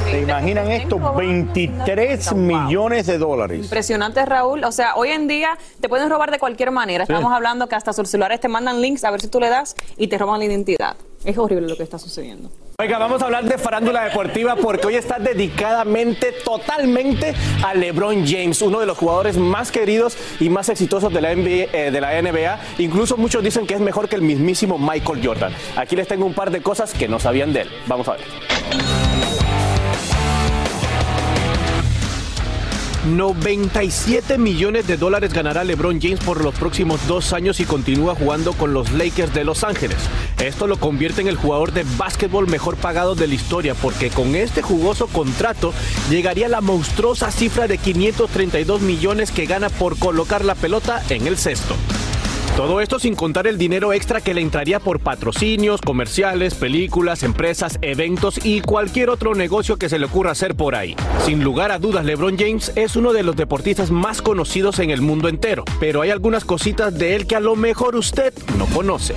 ¿Se 0.10 0.22
imaginan 0.22 0.72
esto? 0.72 1.14
23 1.16 2.34
millones 2.36 3.08
de 3.08 3.18
dólares. 3.18 3.64
Impresionante, 3.64 4.24
Raúl. 4.26 4.64
O 4.64 4.72
sea, 4.72 4.96
hoy 4.96 5.10
en 5.10 5.28
día 5.28 5.58
te 5.82 5.90
pueden 5.90 6.10
robar 6.10 6.32
de 6.32 6.40
cualquier 6.40 6.72
manera. 6.72 7.06
Sí. 7.06 7.14
Estamos 7.14 7.34
hablando 7.34 7.68
que 7.68 7.76
hasta 7.76 7.92
sus 7.94 8.10
celulares 8.10 8.40
te 8.40 8.48
mandan 8.48 8.82
links 8.82 9.04
a 9.04 9.12
ver 9.12 9.22
si 9.22 9.28
tú 9.28 9.40
le 9.40 9.50
das 9.50 9.76
y 9.98 10.08
te 10.08 10.18
roban 10.18 10.40
la 10.40 10.46
identidad. 10.46 10.96
Es 11.26 11.38
horrible 11.38 11.68
lo 11.68 11.76
que 11.76 11.84
está 11.84 11.98
sucediendo. 11.98 12.52
Oiga, 12.78 13.00
vamos 13.00 13.22
a 13.22 13.26
hablar 13.26 13.46
de 13.46 13.58
farándula 13.58 14.04
deportiva 14.04 14.56
porque 14.58 14.88
hoy 14.88 14.96
está 14.96 15.18
dedicadamente, 15.18 16.34
totalmente 16.44 17.34
a 17.64 17.74
LeBron 17.74 18.28
James, 18.28 18.62
uno 18.62 18.80
de 18.80 18.86
los 18.86 18.98
jugadores 18.98 19.38
más 19.38 19.72
queridos 19.72 20.18
y 20.40 20.50
más 20.50 20.70
exitosos 20.70 21.12
de 21.12 21.22
la, 21.22 21.34
NBA, 21.34 21.72
eh, 21.74 21.90
de 21.92 22.02
la 22.02 22.22
NBA. 22.22 22.60
Incluso 22.78 23.18
muchos 23.18 23.44
dicen 23.44 23.66
que 23.66 23.74
es 23.74 23.80
mejor 23.80 24.08
que 24.08 24.18
el 24.18 24.22
mismísimo 24.22 24.78
Michael 24.78 25.26
Jordan. 25.26 25.54
Aquí 25.78 25.96
les 25.96 26.08
tengo 26.08 26.26
un 26.26 26.34
par 26.34 26.52
de 26.52 26.62
cosas 26.62 26.94
que 26.94 27.08
no 27.08 27.20
sabían 27.20 27.54
de 27.54 27.62
él. 27.62 27.70
Vamos 27.88 28.08
a 28.08 28.14
ver. 28.14 29.05
97 33.06 34.40
millones 34.40 34.88
de 34.88 34.98
dólares 34.98 35.32
ganará 35.32 35.64
LeBron 35.64 36.02
James 36.02 36.20
por 36.20 36.44
los 36.44 36.56
próximos 36.56 37.06
dos 37.08 37.34
años 37.34 37.60
y 37.60 37.66
continúa 37.66 38.16
jugando 38.16 38.54
con 38.54 38.74
los 38.74 38.92
Lakers 38.94 39.34
de 39.34 39.44
Los 39.44 39.64
Ángeles. 39.64 39.98
Esto 40.44 40.66
lo 40.66 40.78
convierte 40.78 41.22
en 41.22 41.28
el 41.28 41.36
jugador 41.36 41.72
de 41.72 41.86
básquetbol 41.98 42.48
mejor 42.48 42.78
pagado 42.78 43.14
de 43.14 43.28
la 43.28 43.36
historia 43.36 43.76
porque 43.76 44.10
con 44.10 44.36
este 44.36 44.64
jugoso 44.64 45.06
contrato 45.08 45.72
llegaría 46.10 46.50
la 46.50 46.62
monstruosa 46.62 47.32
cifra 47.32 47.68
de 47.68 47.78
532 47.78 48.82
millones 48.82 49.32
que 49.32 49.46
gana 49.46 49.70
por 49.70 50.00
colocar 50.00 50.44
la 50.44 50.56
pelota 50.56 51.04
en 51.10 51.28
el 51.28 51.38
cesto. 51.38 51.76
Todo 52.56 52.80
esto 52.80 53.00
sin 53.00 53.16
contar 53.16 53.48
el 53.48 53.58
dinero 53.58 53.92
extra 53.92 54.22
que 54.22 54.34
le 54.34 54.40
entraría 54.40 54.80
por 54.80 55.02
patrocinios, 55.02 55.82
comerciales, 55.82 56.56
películas, 56.56 57.24
empresas, 57.24 57.78
eventos 57.82 58.40
y 58.46 58.62
cualquier 58.62 59.10
otro 59.10 59.36
negocio 59.36 59.76
que 59.76 59.90
se 59.90 60.00
le 60.00 60.06
ocurra 60.06 60.32
hacer 60.32 60.56
por 60.56 60.74
ahí. 60.74 60.96
Sin 61.26 61.44
lugar 61.44 61.74
a 61.74 61.80
dudas, 61.80 62.06
LeBron 62.06 62.38
James 62.38 62.72
es 62.78 62.96
uno 62.96 63.12
de 63.12 63.24
los 63.24 63.36
deportistas 63.36 63.92
más 63.92 64.22
conocidos 64.22 64.80
en 64.80 64.90
el 64.90 65.02
mundo 65.02 65.28
entero, 65.28 65.66
pero 65.82 66.02
hay 66.02 66.12
algunas 66.12 66.46
cositas 66.46 66.98
de 66.98 67.16
él 67.16 67.28
que 67.28 67.36
a 67.36 67.42
lo 67.42 67.58
mejor 67.58 67.98
usted 67.98 68.34
no 68.58 68.68
conoce. 68.68 69.16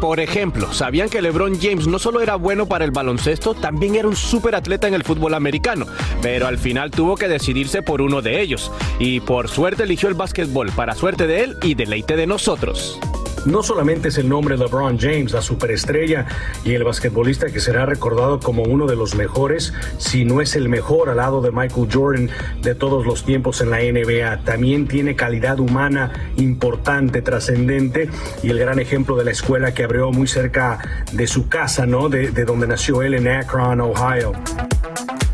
Por 0.00 0.20
ejemplo, 0.20 0.72
¿sabían 0.72 1.08
que 1.08 1.22
LeBron 1.22 1.58
James 1.58 1.86
no 1.86 1.98
solo 1.98 2.20
era 2.20 2.36
bueno 2.36 2.66
para 2.66 2.84
el 2.84 2.90
baloncesto, 2.90 3.54
también 3.54 3.94
era 3.94 4.06
un 4.06 4.16
súper 4.16 4.54
atleta 4.54 4.86
en 4.86 4.94
el 4.94 5.04
fútbol 5.04 5.34
americano? 5.34 5.86
Pero 6.20 6.46
al 6.46 6.58
final 6.58 6.90
tuvo 6.90 7.16
que 7.16 7.28
decidirse 7.28 7.82
por 7.82 8.02
uno 8.02 8.20
de 8.20 8.40
ellos. 8.42 8.70
Y 8.98 9.20
por 9.20 9.48
suerte 9.48 9.84
eligió 9.84 10.08
el 10.08 10.14
básquetbol, 10.14 10.70
para 10.72 10.94
suerte 10.94 11.26
de 11.26 11.44
él 11.44 11.56
y 11.62 11.74
deleite 11.74 12.16
de 12.16 12.26
nosotros. 12.26 12.98
No 13.46 13.62
solamente 13.62 14.08
es 14.08 14.18
el 14.18 14.28
nombre 14.28 14.58
LeBron 14.58 14.98
James, 14.98 15.32
la 15.32 15.40
superestrella 15.40 16.26
y 16.64 16.74
el 16.74 16.82
basquetbolista 16.82 17.46
que 17.46 17.60
será 17.60 17.86
recordado 17.86 18.40
como 18.40 18.64
uno 18.64 18.86
de 18.86 18.96
los 18.96 19.14
mejores, 19.14 19.72
si 19.98 20.24
no 20.24 20.40
es 20.40 20.56
el 20.56 20.68
mejor 20.68 21.08
al 21.08 21.18
lado 21.18 21.40
de 21.40 21.52
Michael 21.52 21.88
Jordan 21.92 22.28
de 22.60 22.74
todos 22.74 23.06
los 23.06 23.24
tiempos 23.24 23.60
en 23.60 23.70
la 23.70 23.78
NBA. 23.78 24.44
También 24.44 24.88
tiene 24.88 25.14
calidad 25.14 25.60
humana 25.60 26.32
importante, 26.36 27.22
trascendente 27.22 28.10
y 28.42 28.50
el 28.50 28.58
gran 28.58 28.80
ejemplo 28.80 29.14
de 29.16 29.24
la 29.24 29.30
escuela 29.30 29.72
que 29.72 29.84
abrió 29.84 30.10
muy 30.10 30.26
cerca 30.26 30.80
de 31.12 31.28
su 31.28 31.48
casa, 31.48 31.86
¿no? 31.86 32.08
De, 32.08 32.32
de 32.32 32.44
donde 32.44 32.66
nació 32.66 33.02
él 33.02 33.14
en 33.14 33.28
Akron, 33.28 33.80
Ohio. 33.80 34.32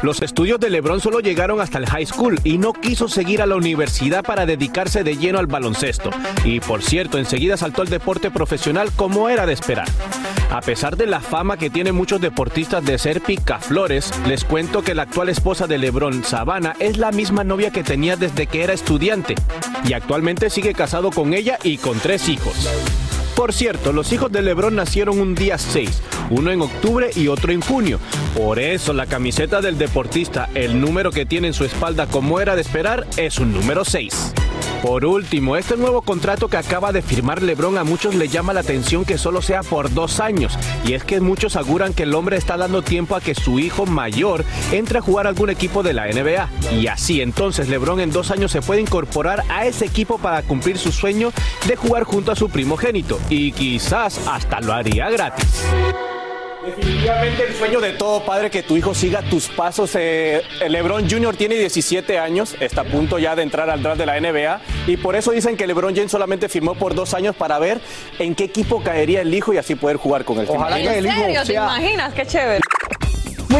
Los 0.03 0.21
estudios 0.21 0.59
de 0.59 0.69
LeBron 0.69 1.01
solo 1.01 1.21
llegaron 1.21 1.61
hasta 1.61 1.79
el 1.79 1.87
high 1.87 2.07
school 2.07 2.41
y 2.43 2.59
no 2.59 2.73
quiso 2.73 3.07
seguir 3.07 3.41
a 3.41 3.47
la 3.47 3.55
universidad 3.55 4.25
para 4.25 4.47
dedicarse 4.47 5.05
de 5.05 5.17
lleno 5.17 5.39
al 5.39 5.47
baloncesto. 5.47 6.11
Y 6.45 6.59
por 6.59 6.83
cierto, 6.83 7.19
enseguida 7.19 7.57
saltó 7.57 7.83
al 7.83 7.89
deporte 7.89 8.33
profesional 8.33 8.91
como 8.97 9.29
era 9.29 9.47
de 9.47 9.53
esperar. 9.53 9.89
A 10.51 10.61
pesar 10.61 10.97
de 10.97 11.07
la 11.07 11.21
fama 11.21 11.57
que 11.57 11.71
tienen 11.71 11.95
muchos 11.95 12.21
deportistas 12.21 12.85
de 12.85 12.99
ser 12.99 13.21
picaflores, 13.21 14.13
les 14.27 14.45
cuento 14.45 14.83
que 14.83 14.97
la 14.97 15.03
actual 15.03 15.29
esposa 15.29 15.69
de 15.69 15.79
LeBron, 15.79 16.25
Savannah, 16.25 16.75
es 16.81 16.99
la 16.99 17.13
misma 17.13 17.45
novia 17.45 17.71
que 17.71 17.85
tenía 17.85 18.17
desde 18.17 18.49
que 18.49 18.65
era 18.65 18.73
estudiante 18.73 19.37
y 19.85 19.93
actualmente 19.93 20.51
sigue 20.51 20.75
casado 20.75 21.11
con 21.11 21.33
ella 21.33 21.59
y 21.63 21.79
con 21.79 21.99
tres 22.01 22.29
hijos. 22.29 22.69
Por 23.37 23.53
cierto, 23.53 23.93
los 23.93 24.13
hijos 24.13 24.31
de 24.31 24.43
Lebron 24.43 24.77
nacieron 24.77 25.19
un 25.19 25.35
día 25.35 25.57
6, 25.59 26.03
uno 26.31 26.51
en 26.51 26.61
octubre 26.61 27.11
y 27.17 27.29
otro 27.29 27.53
en 27.53 27.63
junio. 27.63 27.99
Por 28.35 28.59
eso 28.59 28.95
la 28.95 29.07
camiseta 29.07 29.61
del 29.61 29.77
deportista, 29.77 30.49
el 30.55 30.81
número 30.81 31.11
que 31.11 31.27
tiene 31.27 31.49
en 31.49 31.55
su 31.55 31.65
espalda 31.65 32.07
como 32.07 32.41
era 32.41 32.57
de 32.57 32.63
esperar, 32.63 33.07
es 33.17 33.39
un 33.39 33.53
número 33.53 33.85
6. 33.85 34.33
Por 34.83 35.05
último, 35.05 35.57
este 35.57 35.77
nuevo 35.77 36.03
contrato 36.03 36.49
que 36.49 36.57
acaba 36.57 36.91
de 36.91 37.03
firmar 37.03 37.41
LeBron 37.41 37.79
a 37.79 37.85
muchos 37.85 38.17
le 38.17 38.27
llama 38.27 38.53
la 38.53 38.61
atención 38.61 39.05
que 39.05 39.17
solo 39.17 39.41
sea 39.41 39.63
por 39.63 39.95
dos 39.95 40.19
años. 40.19 40.59
Y 40.85 40.95
es 40.95 41.05
que 41.05 41.21
muchos 41.21 41.55
aseguran 41.55 41.95
que 41.95 42.03
el 42.03 42.15
hombre 42.15 42.37
está 42.37 42.57
dando 42.57 42.83
tiempo 42.83 43.15
a 43.15 43.21
que 43.21 43.37
su 43.37 43.61
hijo 43.61 43.87
mayor 43.87 44.45
entre 44.73 44.99
a 44.99 45.03
jugar 45.03 45.29
algún 45.29 45.51
equipo 45.51 45.85
de 45.85 45.93
la 45.93 46.09
NBA. 46.09 46.49
Y 46.73 46.89
así 46.89 47.21
entonces 47.21 47.69
LeBron 47.69 48.01
en 48.01 48.11
dos 48.11 48.33
años 48.33 48.51
se 48.51 48.61
puede 48.61 48.81
incorporar 48.81 49.45
a 49.51 49.67
ese 49.67 49.85
equipo 49.85 50.19
para 50.19 50.43
cumplir 50.43 50.79
su 50.79 50.91
sueño 50.91 51.33
de 51.69 51.77
jugar 51.77 52.03
junto 52.03 52.33
a 52.33 52.37
su 52.37 52.49
primogénito. 52.49 53.21
Y 53.31 53.53
quizás 53.53 54.21
hasta 54.27 54.61
lo 54.61 54.73
haría 54.73 55.11
gratis. 55.11 55.65
Definitivamente 56.65 57.45
el 57.49 57.55
sueño 57.55 57.81
de 57.81 57.93
todo 57.93 58.25
padre 58.25 58.51
que 58.51 58.63
tu 58.63 58.77
hijo 58.77 58.95
siga 58.95 59.21
tus 59.23 59.49
pasos. 59.49 59.97
Eh, 59.97 60.43
LeBron 60.69 61.11
Jr. 61.11 61.37
tiene 61.37 61.57
17 61.57 62.19
años, 62.19 62.55
está 62.61 62.83
a 62.83 62.85
punto 62.85 63.19
ya 63.19 63.35
de 63.35 63.43
entrar 63.43 63.69
al 63.69 63.83
draft 63.83 63.99
de 63.99 64.07
la 64.07 64.21
NBA 64.21 64.61
y 64.87 64.97
por 64.97 65.17
eso 65.17 65.33
dicen 65.33 65.57
que 65.57 65.67
LeBron 65.67 65.95
James 65.95 66.13
solamente 66.13 66.49
firmó 66.49 66.75
por 66.75 66.95
dos 66.95 67.15
años 67.15 67.35
para 67.35 67.59
ver 67.59 67.81
en 68.19 68.35
qué 68.35 68.45
equipo 68.45 68.83
caería 68.83 69.23
el 69.23 69.35
hijo 69.35 69.53
y 69.53 69.59
así 69.59 69.75
poder 69.75 69.97
jugar 69.97 70.25
con 70.25 70.39
él. 70.39 70.47
Ojalá 70.49 70.77
que 70.77 70.99
el 70.99 71.07
hijo 71.07 71.23
¿Te 71.45 71.55
imaginas? 71.55 72.15
Qué 72.15 72.27
chévere. 72.27 72.61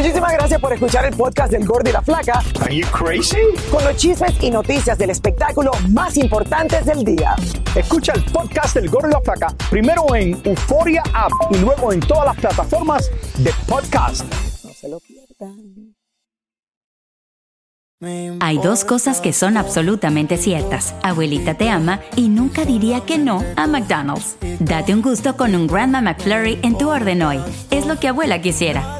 Muchísimas 0.03 0.33
gracias 0.33 0.59
por 0.59 0.73
escuchar 0.73 1.05
el 1.05 1.15
podcast 1.15 1.49
del 1.53 1.65
Gordo 1.65 1.89
y 1.89 1.93
la 1.93 2.01
Flaca. 2.01 2.43
Are 2.59 2.75
you 2.75 2.85
crazy? 2.87 3.37
Con 3.71 3.85
los 3.85 3.95
chismes 3.95 4.33
y 4.41 4.51
noticias 4.51 4.97
del 4.97 5.11
espectáculo 5.11 5.71
más 5.91 6.17
importantes 6.17 6.85
del 6.85 7.05
día. 7.05 7.37
Escucha 7.73 8.11
el 8.11 8.25
podcast 8.25 8.75
del 8.75 8.89
Gordo 8.89 9.07
y 9.07 9.11
la 9.13 9.21
Flaca 9.21 9.55
primero 9.69 10.13
en 10.13 10.41
Euforia 10.43 11.03
App 11.13 11.31
y 11.51 11.57
luego 11.59 11.93
en 11.93 12.01
todas 12.01 12.25
las 12.25 12.35
plataformas 12.35 13.09
de 13.37 13.53
podcast. 13.65 14.25
No 14.65 14.73
se 14.73 14.89
lo 14.89 14.99
pierdan. 14.99 15.95
Hay 18.41 18.57
dos 18.57 18.83
cosas 18.83 19.21
que 19.21 19.31
son 19.31 19.55
absolutamente 19.55 20.35
ciertas. 20.35 20.95
Abuelita 21.01 21.53
te 21.53 21.69
ama 21.69 22.01
y 22.17 22.27
nunca 22.27 22.65
diría 22.65 22.99
que 23.05 23.17
no 23.17 23.41
a 23.55 23.67
McDonald's. 23.67 24.35
Date 24.59 24.93
un 24.93 25.01
gusto 25.01 25.37
con 25.37 25.55
un 25.55 25.65
Grandma 25.65 26.01
McFlurry 26.01 26.59
en 26.61 26.77
tu 26.77 26.89
orden 26.89 27.21
hoy. 27.23 27.39
Es 27.71 27.85
lo 27.85 27.97
que 28.01 28.09
abuela 28.09 28.41
quisiera. 28.41 28.99